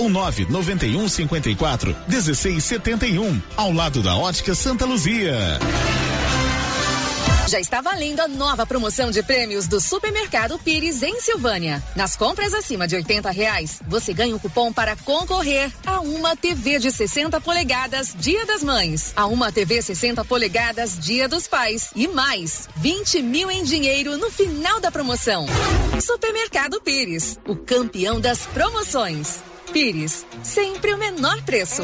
[0.01, 5.37] ou 991 54 1671, ao lado da Ótica Santa Luzia.
[7.47, 11.83] Já está valendo a nova promoção de prêmios do Supermercado Pires em Silvânia.
[11.95, 16.79] Nas compras acima de 80 reais, você ganha um cupom para concorrer a uma TV
[16.79, 22.07] de 60 polegadas Dia das Mães, a uma TV 60 polegadas Dia dos Pais e
[22.07, 25.45] mais 20 mil em dinheiro no final da promoção.
[26.01, 29.50] Supermercado Pires, o campeão das promoções.
[29.71, 31.83] Pires, sempre o menor preço.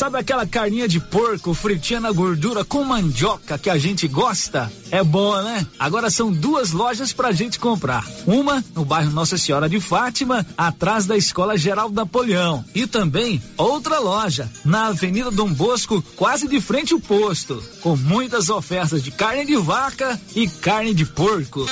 [0.00, 4.72] Sabe aquela carninha de porco fritinha na gordura com mandioca que a gente gosta?
[4.90, 5.66] É boa, né?
[5.78, 8.02] Agora são duas lojas pra gente comprar.
[8.26, 12.64] Uma no bairro Nossa Senhora de Fátima, atrás da Escola Geraldo Napoleão.
[12.74, 18.48] E também outra loja na Avenida Dom Bosco, quase de frente ao posto, com muitas
[18.48, 21.66] ofertas de carne de vaca e carne de porco.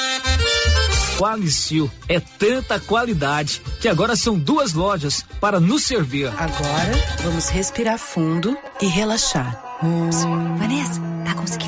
[1.19, 6.29] Qualicil é tanta qualidade que agora são duas lojas para nos servir.
[6.29, 6.93] Agora
[7.25, 9.61] vamos respirar fundo e relaxar.
[10.57, 11.68] Vanessa, tá conseguindo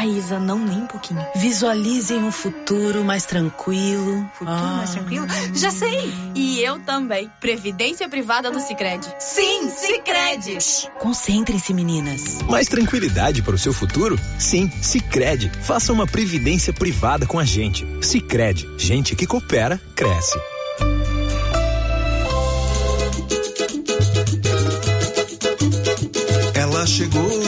[0.00, 1.20] Ai, Isa, não nem um pouquinho.
[1.34, 4.30] Visualizem um futuro mais tranquilo.
[4.32, 5.26] Futuro mais tranquilo?
[5.52, 6.14] Já sei!
[6.36, 7.28] E eu também.
[7.40, 9.04] Previdência privada do Cicred.
[9.18, 10.88] Sim, Cicred!
[11.00, 12.40] Concentrem-se, meninas.
[12.42, 14.16] Mais tranquilidade para o seu futuro?
[14.38, 15.50] Sim, Cicred.
[15.62, 17.84] Faça uma previdência privada com a gente.
[18.00, 18.68] Cicred.
[18.78, 20.38] Gente que coopera, cresce.
[26.54, 27.47] Ela chegou,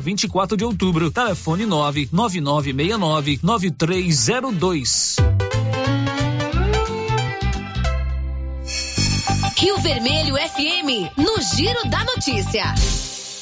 [0.01, 1.11] 24 de Outubro.
[1.11, 5.15] Telefone 99969 9302.
[9.57, 12.73] Rio Vermelho FM, no Giro da Notícia.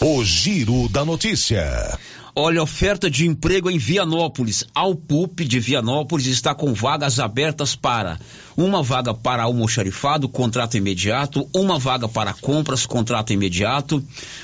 [0.02, 1.98] O Giro da Notícia.
[2.36, 4.64] Olha, oferta de emprego em Vianópolis.
[4.74, 8.20] Ao PUP de Vianópolis está com vagas abertas para
[8.56, 14.04] uma vaga para almoxarifado, contrato imediato, uma vaga para compras, contrato imediato,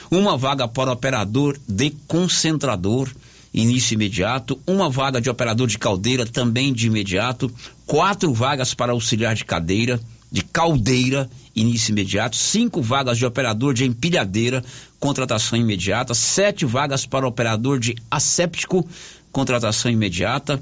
[0.09, 3.09] uma vaga para operador de concentrador,
[3.53, 7.51] início imediato, uma vaga de operador de caldeira, também de imediato,
[7.85, 9.99] quatro vagas para auxiliar de cadeira,
[10.31, 14.63] de caldeira, início imediato, cinco vagas de operador de empilhadeira,
[14.99, 18.87] contratação imediata, sete vagas para operador de asséptico,
[19.31, 20.61] contratação imediata,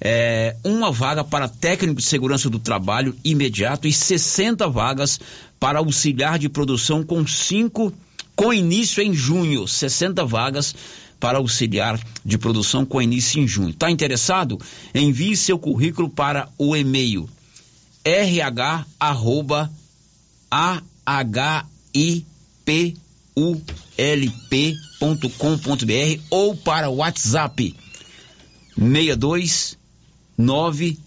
[0.00, 5.20] é, uma vaga para técnico de segurança do trabalho imediato e 60 vagas
[5.58, 7.92] para auxiliar de produção com cinco,
[8.34, 10.74] com início em junho, 60 vagas
[11.18, 13.70] para auxiliar de produção com início em junho.
[13.70, 14.58] Está interessado?
[14.94, 17.28] Envie seu currículo para o e-mail
[18.02, 18.86] rh
[23.36, 27.76] ahipulp.com.br ou para o WhatsApp
[28.76, 29.78] 62
[30.36, 30.98] 9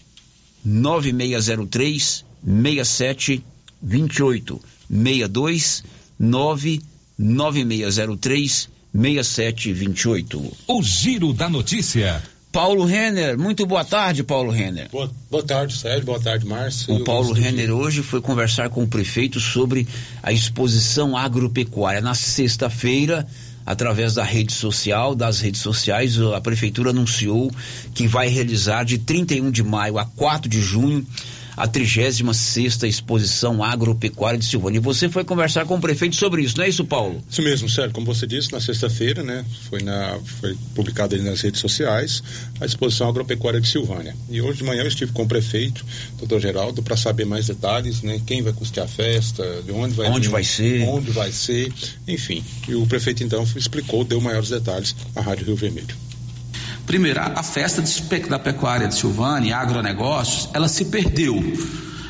[0.64, 5.84] 9603 6728 62
[6.18, 6.82] 9
[7.18, 12.22] 9603 6728 O Giro da Notícia.
[12.54, 14.88] Paulo Renner, muito boa tarde, Paulo Renner.
[14.88, 16.04] Boa, boa tarde, Sérgio.
[16.04, 16.94] Boa tarde, Márcio.
[16.94, 19.88] O Paulo Renner hoje foi conversar com o prefeito sobre
[20.22, 22.00] a exposição agropecuária.
[22.00, 23.26] Na sexta-feira,
[23.66, 27.50] através da rede social, das redes sociais, a prefeitura anunciou
[27.92, 31.04] que vai realizar de 31 de maio a 4 de junho
[31.56, 34.78] a 36 sexta exposição agropecuária de Silvânia.
[34.78, 37.22] E você foi conversar com o prefeito sobre isso, não é isso, Paulo?
[37.28, 37.92] Isso mesmo, Sérgio.
[37.92, 42.22] Como você disse, na sexta-feira, né, foi, na, foi publicado ali nas redes sociais
[42.60, 44.14] a exposição agropecuária de Silvânia.
[44.30, 45.84] E hoje de manhã eu estive com o prefeito,
[46.18, 50.08] doutor Geraldo, para saber mais detalhes, né, quem vai custear a festa, de onde vai
[50.08, 50.82] Onde vir, vai ser.
[50.88, 51.72] onde vai ser,
[52.06, 52.42] enfim.
[52.68, 55.94] E o prefeito então explicou, deu maiores detalhes à Rádio Rio Vermelho.
[56.86, 61.36] Primeiro, a, a festa de da pecuária de Silvânia, agronegócios, ela se perdeu.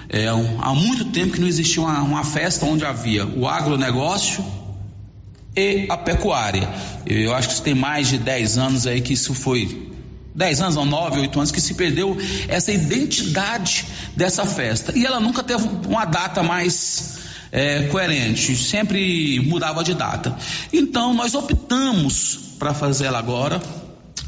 [0.09, 4.45] É, um- há muito tempo que não existia uma, uma festa onde havia o agronegócio
[5.57, 6.69] e a pecuária.
[7.07, 9.91] Eu acho que tem mais de 10 anos aí que isso foi
[10.35, 12.17] 10 anos, ou 9, 8 anos, que se perdeu
[12.49, 13.85] essa identidade
[14.17, 14.93] dessa festa.
[14.97, 17.19] E ela nunca teve uma data mais
[17.53, 20.37] é, coerente, sempre mudava de data.
[20.73, 23.63] Então, nós optamos para fazer ela agora,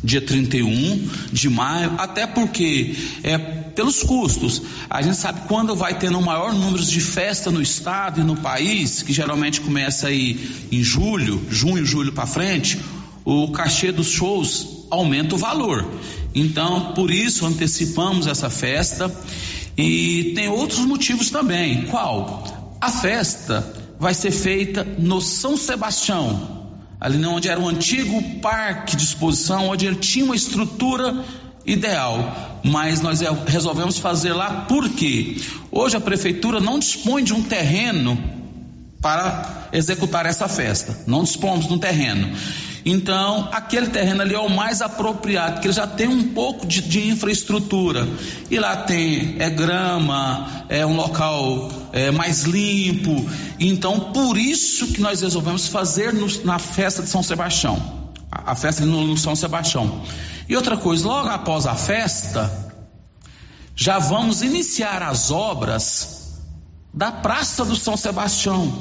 [0.02, 4.62] dia 31 de maio, até porque é pelos custos.
[4.88, 8.36] A gente sabe quando vai tendo um maior número de festa no estado e no
[8.36, 12.78] país, que geralmente começa aí em julho, junho, julho para frente,
[13.24, 15.84] o cachê dos shows aumenta o valor.
[16.34, 19.14] Então, por isso antecipamos essa festa
[19.76, 21.86] e tem outros motivos também.
[21.86, 22.76] Qual?
[22.80, 26.65] A festa vai ser feita no São Sebastião,
[27.00, 31.24] ali onde era o antigo parque de exposição, onde ele tinha uma estrutura
[31.64, 35.40] ideal, mas nós resolvemos fazer lá porque
[35.70, 38.16] hoje a prefeitura não dispõe de um terreno
[39.00, 41.04] para executar essa festa.
[41.06, 42.34] Não dispomos de um terreno.
[42.84, 46.80] Então, aquele terreno ali é o mais apropriado, porque ele já tem um pouco de,
[46.80, 48.06] de infraestrutura.
[48.48, 53.28] E lá tem é grama, é um local é, mais limpo.
[53.58, 58.12] Então, por isso que nós resolvemos fazer no, na festa de São Sebastião.
[58.30, 60.02] A, a festa no, no São Sebastião.
[60.48, 62.52] E outra coisa, logo após a festa,
[63.74, 66.40] já vamos iniciar as obras
[66.92, 68.72] da Praça do São Sebastião.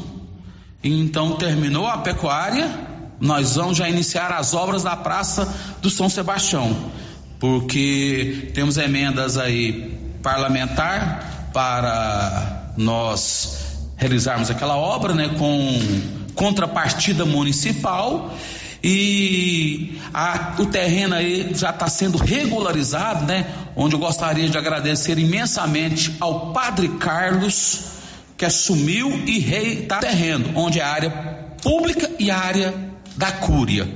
[0.83, 5.47] Então, terminou a pecuária nós vamos já iniciar as obras da Praça
[5.81, 6.91] do São Sebastião,
[7.39, 15.79] porque temos emendas aí parlamentar para nós realizarmos aquela obra, né, com
[16.35, 18.35] contrapartida municipal
[18.87, 23.47] e a, o terreno aí já está sendo regularizado, né?
[23.75, 27.79] Onde eu gostaria de agradecer imensamente ao Padre Carlos
[28.37, 31.09] que assumiu e reitar terreno, onde é a área
[31.63, 32.75] pública e a área
[33.15, 33.87] da Cúria.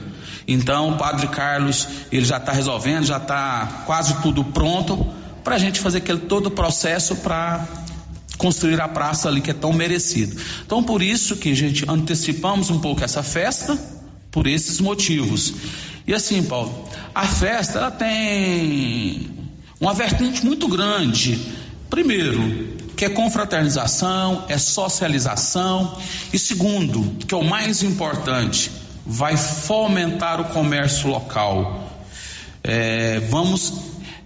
[0.48, 5.06] Então, o Padre Carlos, ele já está resolvendo, já está quase tudo pronto
[5.44, 7.64] para a gente fazer aquele todo o processo para
[8.40, 10.42] construir a praça ali que é tão merecido.
[10.66, 13.78] Então, por isso que a gente antecipamos um pouco essa festa,
[14.32, 15.54] por esses motivos.
[16.08, 19.30] E assim, Paulo, a festa ela tem
[19.80, 21.38] uma vertente muito grande.
[21.90, 25.98] Primeiro, que é confraternização, é socialização,
[26.32, 28.72] e segundo, que é o mais importante,
[29.06, 31.92] vai fomentar o comércio local.
[32.64, 33.74] É, vamos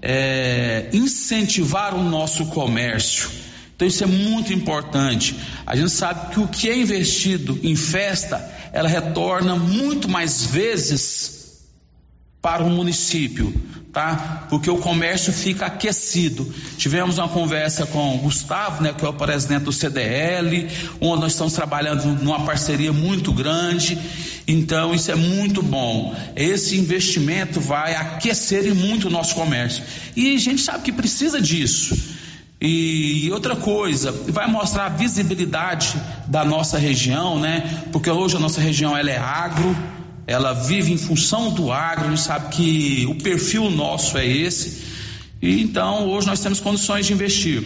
[0.04, 3.44] é, incentivar o nosso comércio.
[3.84, 5.36] Então isso é muito importante.
[5.66, 8.42] A gente sabe que o que é investido em festa,
[8.72, 11.66] ela retorna muito mais vezes
[12.42, 13.54] para o município,
[13.92, 14.48] tá?
[14.50, 16.50] Porque o comércio fica aquecido.
[16.78, 20.70] Tivemos uma conversa com o Gustavo, né, que é o presidente do CDL,
[21.02, 24.00] onde nós estamos trabalhando numa parceria muito grande.
[24.48, 26.16] Então, isso é muito bom.
[26.38, 29.84] Esse investimento vai aquecer muito o nosso comércio.
[30.16, 32.23] E a gente sabe que precisa disso.
[32.66, 37.84] E outra coisa, vai mostrar a visibilidade da nossa região, né?
[37.92, 39.76] Porque hoje a nossa região ela é agro,
[40.26, 44.82] ela vive em função do agro, a gente sabe que o perfil nosso é esse.
[45.44, 47.62] E então hoje nós temos condições de investir.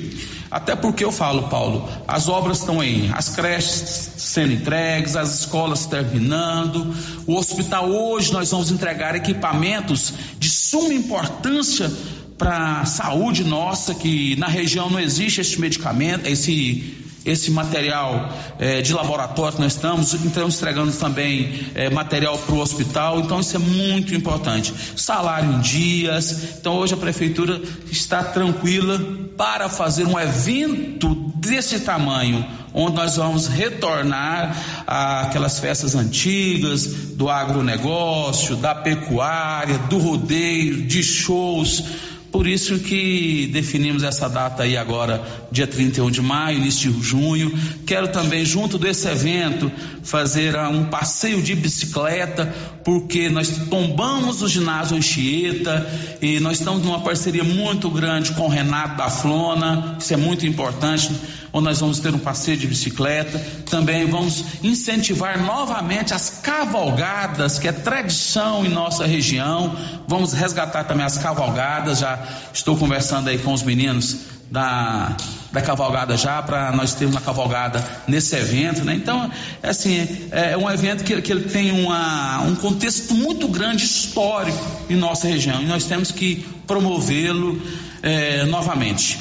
[0.49, 5.85] Até porque eu falo, Paulo, as obras estão aí, as creches sendo entregues, as escolas
[5.85, 6.91] terminando,
[7.27, 11.91] o hospital hoje nós vamos entregar equipamentos de suma importância
[12.35, 18.29] para a saúde nossa, que na região não existe esse medicamento, esse esse material
[18.59, 23.39] é, de laboratório que nós estamos, estamos entregando também é, material para o hospital, então
[23.39, 24.73] isso é muito importante.
[24.95, 27.61] Salário em dias, então hoje a prefeitura
[27.91, 28.99] está tranquila
[29.37, 36.85] para fazer um evento desse tamanho, onde nós vamos retornar àquelas festas antigas
[37.15, 41.83] do agronegócio, da pecuária, do rodeio, de shows
[42.31, 47.51] por isso que definimos essa data aí agora, dia 31 de maio, início de junho.
[47.85, 49.71] Quero também, junto desse evento,
[50.03, 52.45] fazer um passeio de bicicleta,
[52.83, 55.85] porque nós tombamos o ginásio Anchieta
[56.21, 60.45] e nós estamos numa parceria muito grande com o Renato da Flona, isso é muito
[60.45, 61.11] importante,
[61.51, 63.39] onde nós vamos ter um passeio de bicicleta.
[63.69, 69.75] Também vamos incentivar novamente as cavalgadas, que é tradição em nossa região.
[70.07, 72.16] Vamos resgatar também as cavalgadas, já
[72.53, 74.17] estou conversando aí com os meninos
[74.49, 75.15] da,
[75.51, 78.95] da cavalgada já, para nós termos uma cavalgada nesse evento, né?
[78.95, 79.29] Então,
[79.61, 84.57] é assim, é um evento que, que ele tem uma, um contexto muito grande histórico
[84.89, 87.61] em nossa região e nós temos que promovê-lo
[88.01, 89.19] é, novamente.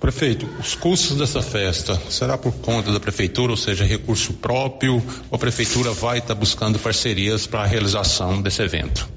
[0.00, 5.36] Prefeito, os custos dessa festa será por conta da prefeitura, ou seja, recurso próprio, ou
[5.36, 9.08] a prefeitura vai estar tá buscando parcerias para a realização desse evento?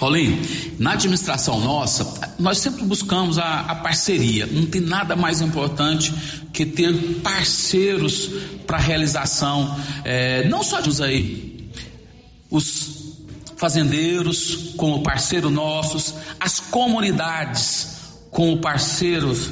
[0.00, 0.40] Paulinho,
[0.78, 4.46] na administração nossa, nós sempre buscamos a, a parceria.
[4.46, 6.10] Não tem nada mais importante
[6.54, 8.30] que ter parceiros
[8.66, 11.70] para a realização, é, não só de aí,
[12.50, 13.14] os
[13.58, 17.98] fazendeiros como parceiro nossos, as comunidades
[18.30, 19.50] com parceiros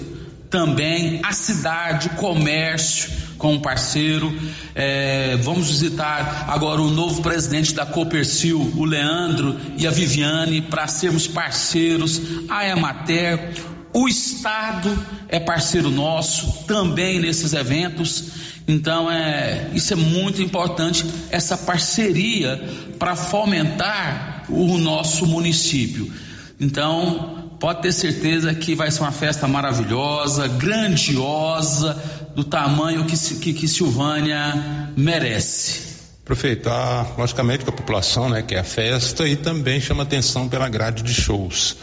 [0.51, 4.37] também, a cidade, o comércio com parceiro.
[4.75, 10.87] É, vamos visitar agora o novo presidente da Copercil, o Leandro e a Viviane, para
[10.87, 13.55] sermos parceiros, a Emater.
[13.93, 14.91] O Estado
[15.29, 18.25] é parceiro nosso também nesses eventos.
[18.67, 22.63] Então é isso é muito importante essa parceria
[22.99, 26.13] para fomentar o nosso município.
[26.61, 31.97] Então pode ter certeza que vai ser uma festa maravilhosa, grandiosa,
[32.35, 35.89] do tamanho que, que, que Silvânia merece.
[36.23, 40.69] Aproveitar, logicamente, com a população, né, que é a festa, e também chama atenção pela
[40.69, 41.77] grade de shows.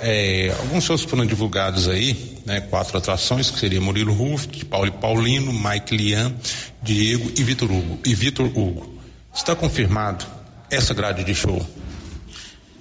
[0.00, 2.60] É, alguns shows foram divulgados aí, né?
[2.60, 6.34] Quatro atrações, que seria Murilo Ruff, Paulo Paulino, Mike Lian,
[6.82, 7.98] Diego e Vitor Hugo.
[8.04, 8.94] E Vitor Hugo.
[9.34, 10.26] Está confirmado
[10.70, 11.64] essa grade de show?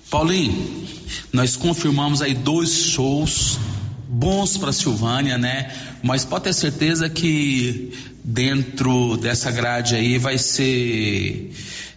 [0.10, 0.88] Paulinho,
[1.32, 3.60] nós confirmamos aí dois shows
[4.07, 5.73] bons para Silvânia, né?
[6.02, 7.91] Mas pode ter certeza que
[8.23, 11.52] dentro dessa grade aí vai ser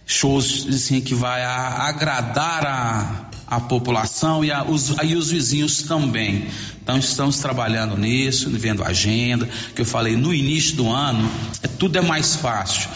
[0.05, 6.47] shows assim que vai agradar a a população e, a, os, aí os vizinhos também.
[6.83, 11.29] Então estamos trabalhando nisso, vendo a agenda, que eu falei no início do ano,
[11.63, 12.89] é, tudo é mais fácil.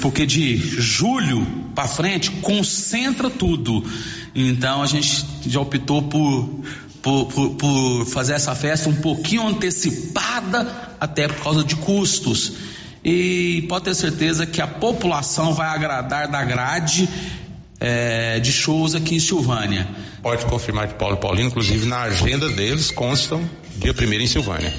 [0.00, 3.84] Porque de julho para frente concentra tudo.
[4.34, 6.48] Então a gente já optou por,
[7.02, 12.52] por, por, por fazer essa festa um pouquinho antecipada, até por causa de custos.
[13.04, 17.08] E pode ter certeza que a população vai agradar da grade
[17.80, 19.88] é, de shows aqui em Silvânia.
[20.22, 23.42] Pode confirmar de Paulo Paulino, inclusive na agenda deles constam
[23.76, 24.72] dia primeiro em Silvânia.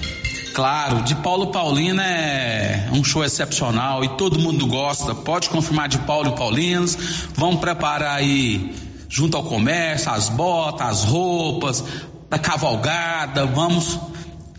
[0.53, 5.15] Claro, de Paulo Paulino é um show excepcional e todo mundo gosta.
[5.15, 6.95] Pode confirmar de Paulo e Paulinos.
[7.35, 8.75] Vamos preparar aí
[9.09, 11.83] junto ao comércio, as botas, as roupas,
[12.29, 13.47] da cavalgada.
[13.47, 13.99] Vamos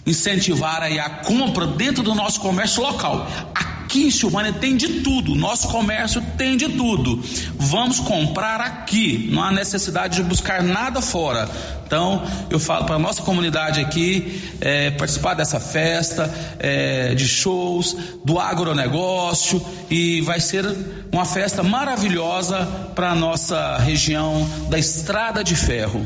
[0.05, 3.27] incentivar aí a compra dentro do nosso comércio local.
[3.95, 7.23] Aqui em Silvânia tem de tudo, nosso comércio tem de tudo.
[7.55, 11.49] Vamos comprar aqui, não há necessidade de buscar nada fora.
[11.87, 17.97] Então, eu falo para a nossa comunidade aqui é, participar dessa festa, é, de shows,
[18.25, 20.67] do agronegócio e vai ser
[21.13, 22.67] uma festa maravilhosa
[22.97, 26.05] para a nossa região da Estrada de Ferro.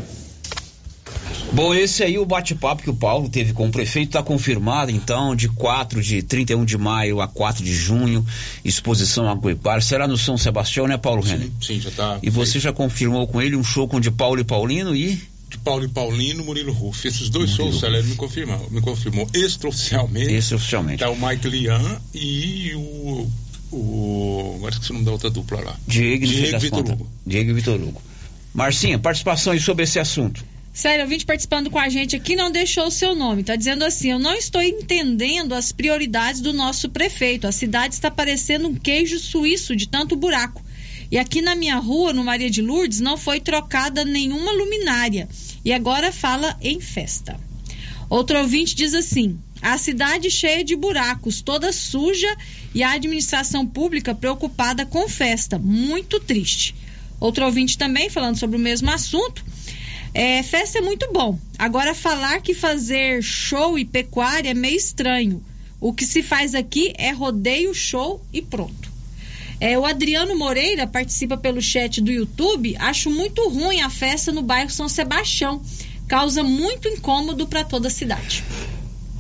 [1.52, 5.34] Bom, esse aí o bate-papo que o Paulo teve com o prefeito está confirmado, então,
[5.34, 8.24] de 4 de 31 de maio a 4 de junho,
[8.64, 9.80] exposição agropecuária.
[9.80, 11.48] Será no São Sebastião, né, Paulo Renner?
[11.60, 12.18] Sim, já está.
[12.22, 15.56] E você já confirmou com ele um show com de Paulo e Paulino e de
[15.58, 17.08] Paulo e Paulino, Murilo Ruff.
[17.08, 20.32] Esses dois Murilo shows, Celeste me confirmou, me confirmou extraoficialmente.
[20.34, 20.98] Extraoficialmente.
[20.98, 23.30] Tá o Mike Lian e o.
[23.72, 25.76] o agora esqueci o nome da outra dupla lá.
[25.86, 27.10] Diego, Diego Vitor Hugo.
[27.26, 28.02] Diego e Vitor Hugo.
[28.52, 30.44] Marcinha, participação aí sobre esse assunto.
[30.78, 33.40] Sério, ouvinte participando com a gente aqui não deixou o seu nome.
[33.40, 37.48] Está dizendo assim: eu não estou entendendo as prioridades do nosso prefeito.
[37.48, 40.64] A cidade está parecendo um queijo suíço de tanto buraco.
[41.10, 45.28] E aqui na minha rua, no Maria de Lourdes, não foi trocada nenhuma luminária.
[45.64, 47.36] E agora fala em festa.
[48.08, 52.32] Outro ouvinte diz assim: a cidade cheia de buracos, toda suja
[52.72, 55.58] e a administração pública preocupada com festa.
[55.58, 56.76] Muito triste.
[57.18, 59.44] Outro ouvinte também falando sobre o mesmo assunto.
[60.14, 61.38] É, festa é muito bom.
[61.58, 65.42] Agora, falar que fazer show e pecuária é meio estranho.
[65.80, 68.90] O que se faz aqui é rodeio, show e pronto.
[69.60, 72.76] É, o Adriano Moreira participa pelo chat do YouTube.
[72.78, 75.60] Acho muito ruim a festa no bairro São Sebastião.
[76.06, 78.44] Causa muito incômodo para toda a cidade.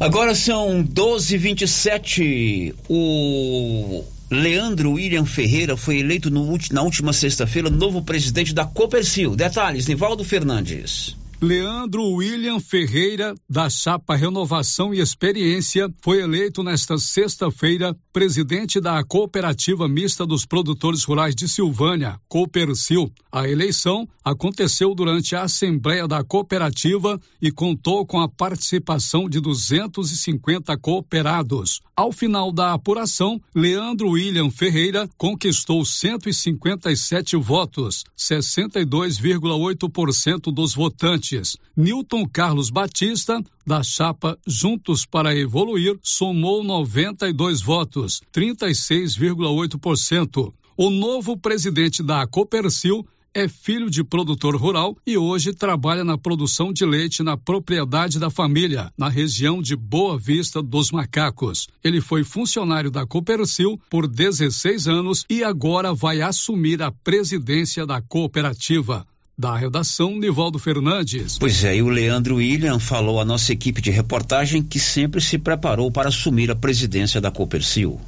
[0.00, 2.74] Agora são 12h27.
[2.88, 9.34] O Leandro William Ferreira foi eleito no, na última sexta-feira novo presidente da Copercil.
[9.34, 11.16] Detalhes, Nivaldo Fernandes.
[11.40, 19.86] Leandro William Ferreira, da chapa Renovação e Experiência, foi eleito nesta sexta-feira presidente da Cooperativa
[19.86, 23.12] Mista dos Produtores Rurais de Silvânia, Coopercil.
[23.30, 30.76] A eleição aconteceu durante a Assembleia da Cooperativa e contou com a participação de 250
[30.78, 31.80] cooperados.
[31.94, 41.27] Ao final da apuração, Leandro William Ferreira conquistou 157 votos, 62,8% dos votantes
[41.76, 50.54] Newton Carlos Batista, da chapa Juntos para Evoluir, somou 92 votos, 36,8%.
[50.76, 56.72] O novo presidente da Copercil é filho de produtor rural e hoje trabalha na produção
[56.72, 61.68] de leite na propriedade da família, na região de Boa Vista dos Macacos.
[61.84, 68.00] Ele foi funcionário da Copercil por 16 anos e agora vai assumir a presidência da
[68.00, 69.06] cooperativa.
[69.38, 71.38] Da redação, Nivaldo Fernandes.
[71.38, 75.38] Pois é, e o Leandro William falou à nossa equipe de reportagem que sempre se
[75.38, 78.00] preparou para assumir a presidência da Copercil.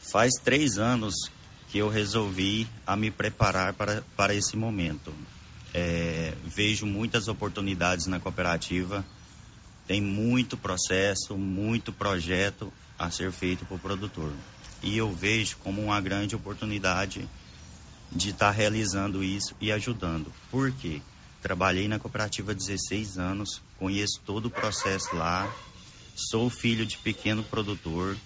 [0.00, 1.14] Faz três anos
[1.68, 5.14] que eu resolvi a me preparar para, para esse momento.
[5.72, 9.04] É, vejo muitas oportunidades na cooperativa,
[9.86, 14.32] tem muito processo, muito projeto a ser feito para o produtor.
[14.82, 17.28] E eu vejo como uma grande oportunidade
[18.12, 20.32] de estar tá realizando isso e ajudando.
[20.50, 21.00] Por quê?
[21.42, 25.50] Trabalhei na cooperativa há 16 anos, conheço todo o processo lá,
[26.14, 28.16] sou filho de pequeno produtor,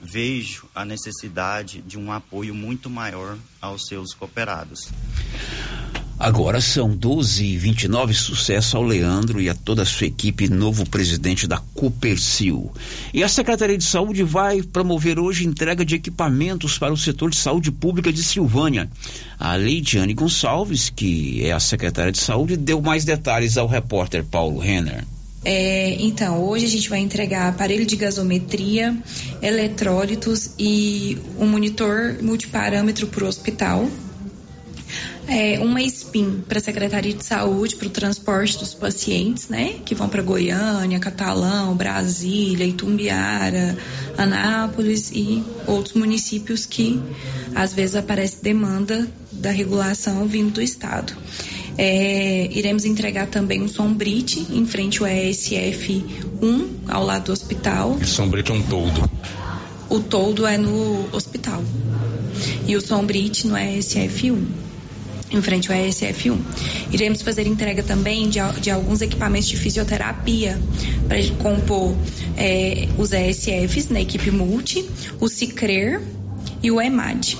[0.00, 4.90] vejo a necessidade de um apoio muito maior aos seus cooperados.
[6.18, 10.88] Agora são 12 e 29 sucesso ao Leandro e a toda a sua equipe, novo
[10.88, 12.72] presidente da Copercil.
[13.12, 17.36] E a Secretaria de Saúde vai promover hoje entrega de equipamentos para o setor de
[17.36, 18.88] saúde pública de Silvânia.
[19.40, 24.60] A Leidiane Gonçalves, que é a secretária de saúde, deu mais detalhes ao repórter Paulo
[24.60, 25.04] Renner.
[25.44, 28.96] É, então, hoje a gente vai entregar aparelho de gasometria,
[29.42, 33.86] eletrólitos e um monitor multiparâmetro para o hospital
[35.26, 39.76] é, uma SPIN para a Secretaria de Saúde, para o transporte dos pacientes, né?
[39.84, 43.76] Que vão para Goiânia, Catalão, Brasília, Itumbiara,
[44.18, 47.00] Anápolis e outros municípios que
[47.54, 51.14] às vezes aparece demanda da regulação vindo do Estado.
[51.76, 56.04] É, iremos entregar também um sombrite em frente ao ESF
[56.40, 57.92] 1, ao lado do hospital.
[57.92, 59.10] O sombrite é um toldo.
[59.88, 61.62] O toldo é no hospital.
[62.66, 64.73] E o sombrite no ESF 1
[65.30, 66.38] em frente ao ESF1.
[66.92, 70.60] Iremos fazer entrega também de, de alguns equipamentos de fisioterapia
[71.08, 71.96] para compor
[72.36, 74.84] é, os ESFs na equipe multi,
[75.20, 76.00] o CICRER
[76.62, 77.38] e o EMAD.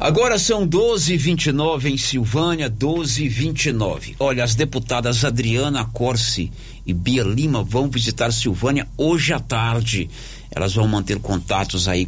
[0.00, 4.14] Agora são 12h29 em Silvânia, 12h29.
[4.20, 6.52] Olha, as deputadas Adriana Corsi
[6.86, 10.08] e Bia Lima vão visitar Silvânia hoje à tarde.
[10.52, 12.06] Elas vão manter contatos aí